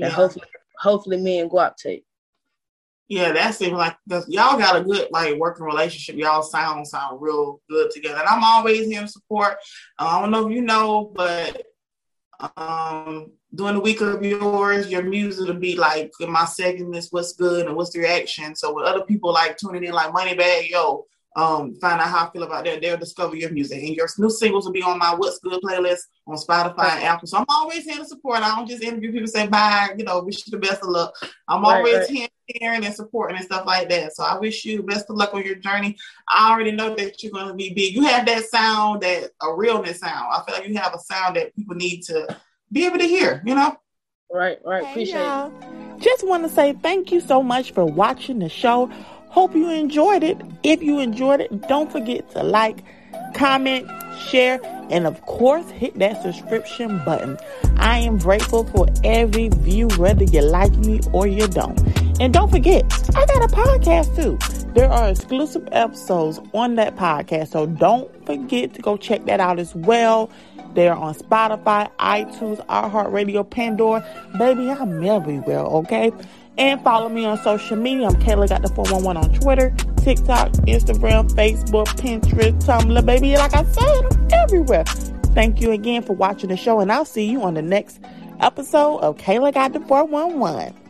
And 0.00 0.12
hopefully, 0.12 0.46
hopefully, 0.78 1.16
me 1.16 1.40
and 1.40 1.50
Guap 1.50 1.76
tape. 1.76 2.04
Yeah, 3.08 3.32
that 3.32 3.54
seems 3.54 3.72
like 3.72 3.96
y'all 4.28 4.58
got 4.58 4.76
a 4.76 4.84
good 4.84 5.08
like 5.10 5.36
working 5.36 5.64
relationship. 5.64 6.16
Y'all 6.16 6.42
sound 6.42 6.86
sound 6.86 7.20
real 7.22 7.60
good 7.68 7.90
together, 7.90 8.20
and 8.20 8.28
I'm 8.28 8.44
always 8.44 8.86
here 8.86 9.00
to 9.00 9.08
support. 9.08 9.56
Uh, 9.98 10.06
I 10.06 10.20
don't 10.20 10.30
know 10.30 10.46
if 10.46 10.54
you 10.54 10.60
know, 10.60 11.10
but 11.14 11.62
um, 12.56 13.32
during 13.54 13.74
the 13.74 13.80
week 13.80 14.00
of 14.00 14.24
yours, 14.24 14.88
your 14.88 15.02
music 15.02 15.48
will 15.48 15.54
be 15.54 15.76
like 15.76 16.12
in 16.20 16.30
my 16.30 16.44
segments, 16.44 17.08
what's 17.10 17.32
good 17.32 17.66
and 17.66 17.76
what's 17.76 17.90
the 17.90 18.00
reaction. 18.00 18.54
So 18.54 18.74
when 18.74 18.84
other 18.84 19.04
people 19.04 19.32
like 19.32 19.56
tuning 19.56 19.84
in, 19.84 19.92
like 19.92 20.12
Moneybagg 20.12 20.68
Yo, 20.68 21.06
um, 21.36 21.74
find 21.76 22.00
out 22.00 22.08
how 22.08 22.26
I 22.26 22.30
feel 22.30 22.42
about 22.42 22.64
that. 22.64 22.80
They'll 22.80 22.96
discover 22.96 23.36
your 23.36 23.50
music, 23.50 23.82
and 23.82 23.94
your 23.94 24.08
new 24.18 24.30
singles 24.30 24.64
will 24.64 24.72
be 24.72 24.82
on 24.82 24.98
my 24.98 25.14
What's 25.14 25.38
Good 25.38 25.60
playlist 25.62 26.00
on 26.26 26.36
Spotify 26.36 26.90
and 26.96 27.04
Apple. 27.04 27.28
So 27.28 27.38
I'm 27.38 27.44
always 27.48 27.84
here 27.84 27.98
to 27.98 28.04
support. 28.04 28.42
I 28.42 28.56
don't 28.56 28.68
just 28.68 28.82
interview 28.82 29.12
people 29.12 29.28
say 29.28 29.46
bye, 29.46 29.94
you 29.96 30.04
know, 30.04 30.20
wish 30.22 30.46
you 30.46 30.50
the 30.50 30.58
best 30.58 30.82
of 30.82 30.88
luck. 30.88 31.14
I'm 31.46 31.62
right, 31.62 31.76
always 31.76 31.98
right. 31.98 32.08
here 32.08 32.28
hearing 32.48 32.84
and 32.84 32.94
supporting 32.94 33.36
and 33.36 33.44
stuff 33.44 33.66
like 33.66 33.88
that. 33.90 34.14
So 34.14 34.24
I 34.24 34.38
wish 34.38 34.64
you 34.64 34.82
best 34.82 35.10
of 35.10 35.16
luck 35.16 35.34
on 35.34 35.44
your 35.44 35.56
journey. 35.56 35.96
I 36.28 36.50
already 36.50 36.72
know 36.72 36.94
that 36.94 37.22
you're 37.22 37.32
going 37.32 37.48
to 37.48 37.54
be 37.54 37.74
big. 37.74 37.94
You 37.94 38.02
have 38.02 38.26
that 38.26 38.44
sound, 38.44 39.02
that 39.02 39.30
a 39.42 39.54
realness 39.54 40.00
sound. 40.00 40.28
I 40.32 40.42
feel 40.44 40.54
like 40.54 40.68
you 40.68 40.76
have 40.78 40.94
a 40.94 40.98
sound 40.98 41.36
that 41.36 41.54
people 41.54 41.76
need 41.76 42.02
to 42.04 42.36
be 42.72 42.86
able 42.86 42.98
to 42.98 43.06
hear. 43.06 43.42
You 43.44 43.54
know. 43.54 43.76
Right, 44.32 44.58
right. 44.64 44.84
Hey, 44.84 44.90
Appreciate 44.90 45.20
y'all. 45.20 45.52
it. 45.96 46.00
Just 46.00 46.26
want 46.26 46.44
to 46.44 46.48
say 46.48 46.74
thank 46.74 47.10
you 47.10 47.20
so 47.20 47.42
much 47.42 47.72
for 47.72 47.84
watching 47.84 48.38
the 48.38 48.48
show. 48.48 48.86
Hope 49.28 49.54
you 49.54 49.70
enjoyed 49.70 50.22
it. 50.22 50.40
If 50.62 50.82
you 50.82 50.98
enjoyed 51.00 51.40
it, 51.40 51.68
don't 51.68 51.90
forget 51.90 52.30
to 52.30 52.42
like, 52.42 52.78
comment, 53.34 53.88
share, 54.18 54.60
and 54.90 55.06
of 55.06 55.20
course, 55.22 55.68
hit 55.70 55.98
that 55.98 56.22
subscription 56.22 57.02
button. 57.04 57.38
I 57.76 57.98
am 57.98 58.18
grateful 58.18 58.64
for 58.64 58.86
every 59.04 59.48
view, 59.48 59.88
whether 59.96 60.24
you 60.24 60.42
like 60.42 60.72
me 60.72 61.00
or 61.12 61.26
you 61.26 61.46
don't. 61.46 61.78
And 62.20 62.32
don't 62.32 62.50
forget, 62.50 62.84
I 63.14 63.26
got 63.26 63.44
a 63.44 63.54
podcast 63.54 64.16
too. 64.16 64.38
There 64.72 64.90
are 64.90 65.08
exclusive 65.08 65.68
episodes 65.70 66.40
on 66.52 66.74
that 66.74 66.96
podcast, 66.96 67.48
so 67.48 67.66
don't 67.66 68.10
forget 68.26 68.74
to 68.74 68.82
go 68.82 68.96
check 68.96 69.24
that 69.26 69.38
out 69.38 69.60
as 69.60 69.74
well. 69.74 70.30
They're 70.74 70.94
on 70.94 71.14
Spotify, 71.14 71.90
iTunes, 71.98 72.64
iHeartRadio, 72.66 73.48
Pandora. 73.48 74.04
Baby, 74.36 74.70
I'm 74.70 75.02
everywhere, 75.04 75.60
okay? 75.60 76.10
And 76.58 76.82
follow 76.82 77.08
me 77.08 77.24
on 77.24 77.38
social 77.38 77.76
media. 77.76 78.08
I'm 78.08 78.16
Kayla 78.16 78.48
Got 78.48 78.62
the 78.62 78.68
411 78.68 79.16
on 79.16 79.40
Twitter, 79.40 79.70
TikTok, 79.98 80.50
Instagram, 80.66 81.30
Facebook, 81.30 81.86
Pinterest, 81.96 82.60
Tumblr. 82.64 83.06
Baby, 83.06 83.36
like 83.36 83.54
I 83.54 83.64
said, 83.64 84.04
I'm 84.04 84.28
everywhere. 84.32 84.84
Thank 85.34 85.60
you 85.60 85.70
again 85.70 86.02
for 86.02 86.14
watching 86.14 86.48
the 86.48 86.56
show, 86.56 86.80
and 86.80 86.90
I'll 86.90 87.04
see 87.04 87.30
you 87.30 87.42
on 87.42 87.54
the 87.54 87.62
next 87.62 88.00
episode 88.40 88.98
of 88.98 89.16
Kayla 89.18 89.54
Got 89.54 89.72
the 89.72 89.80
411. 89.80 90.87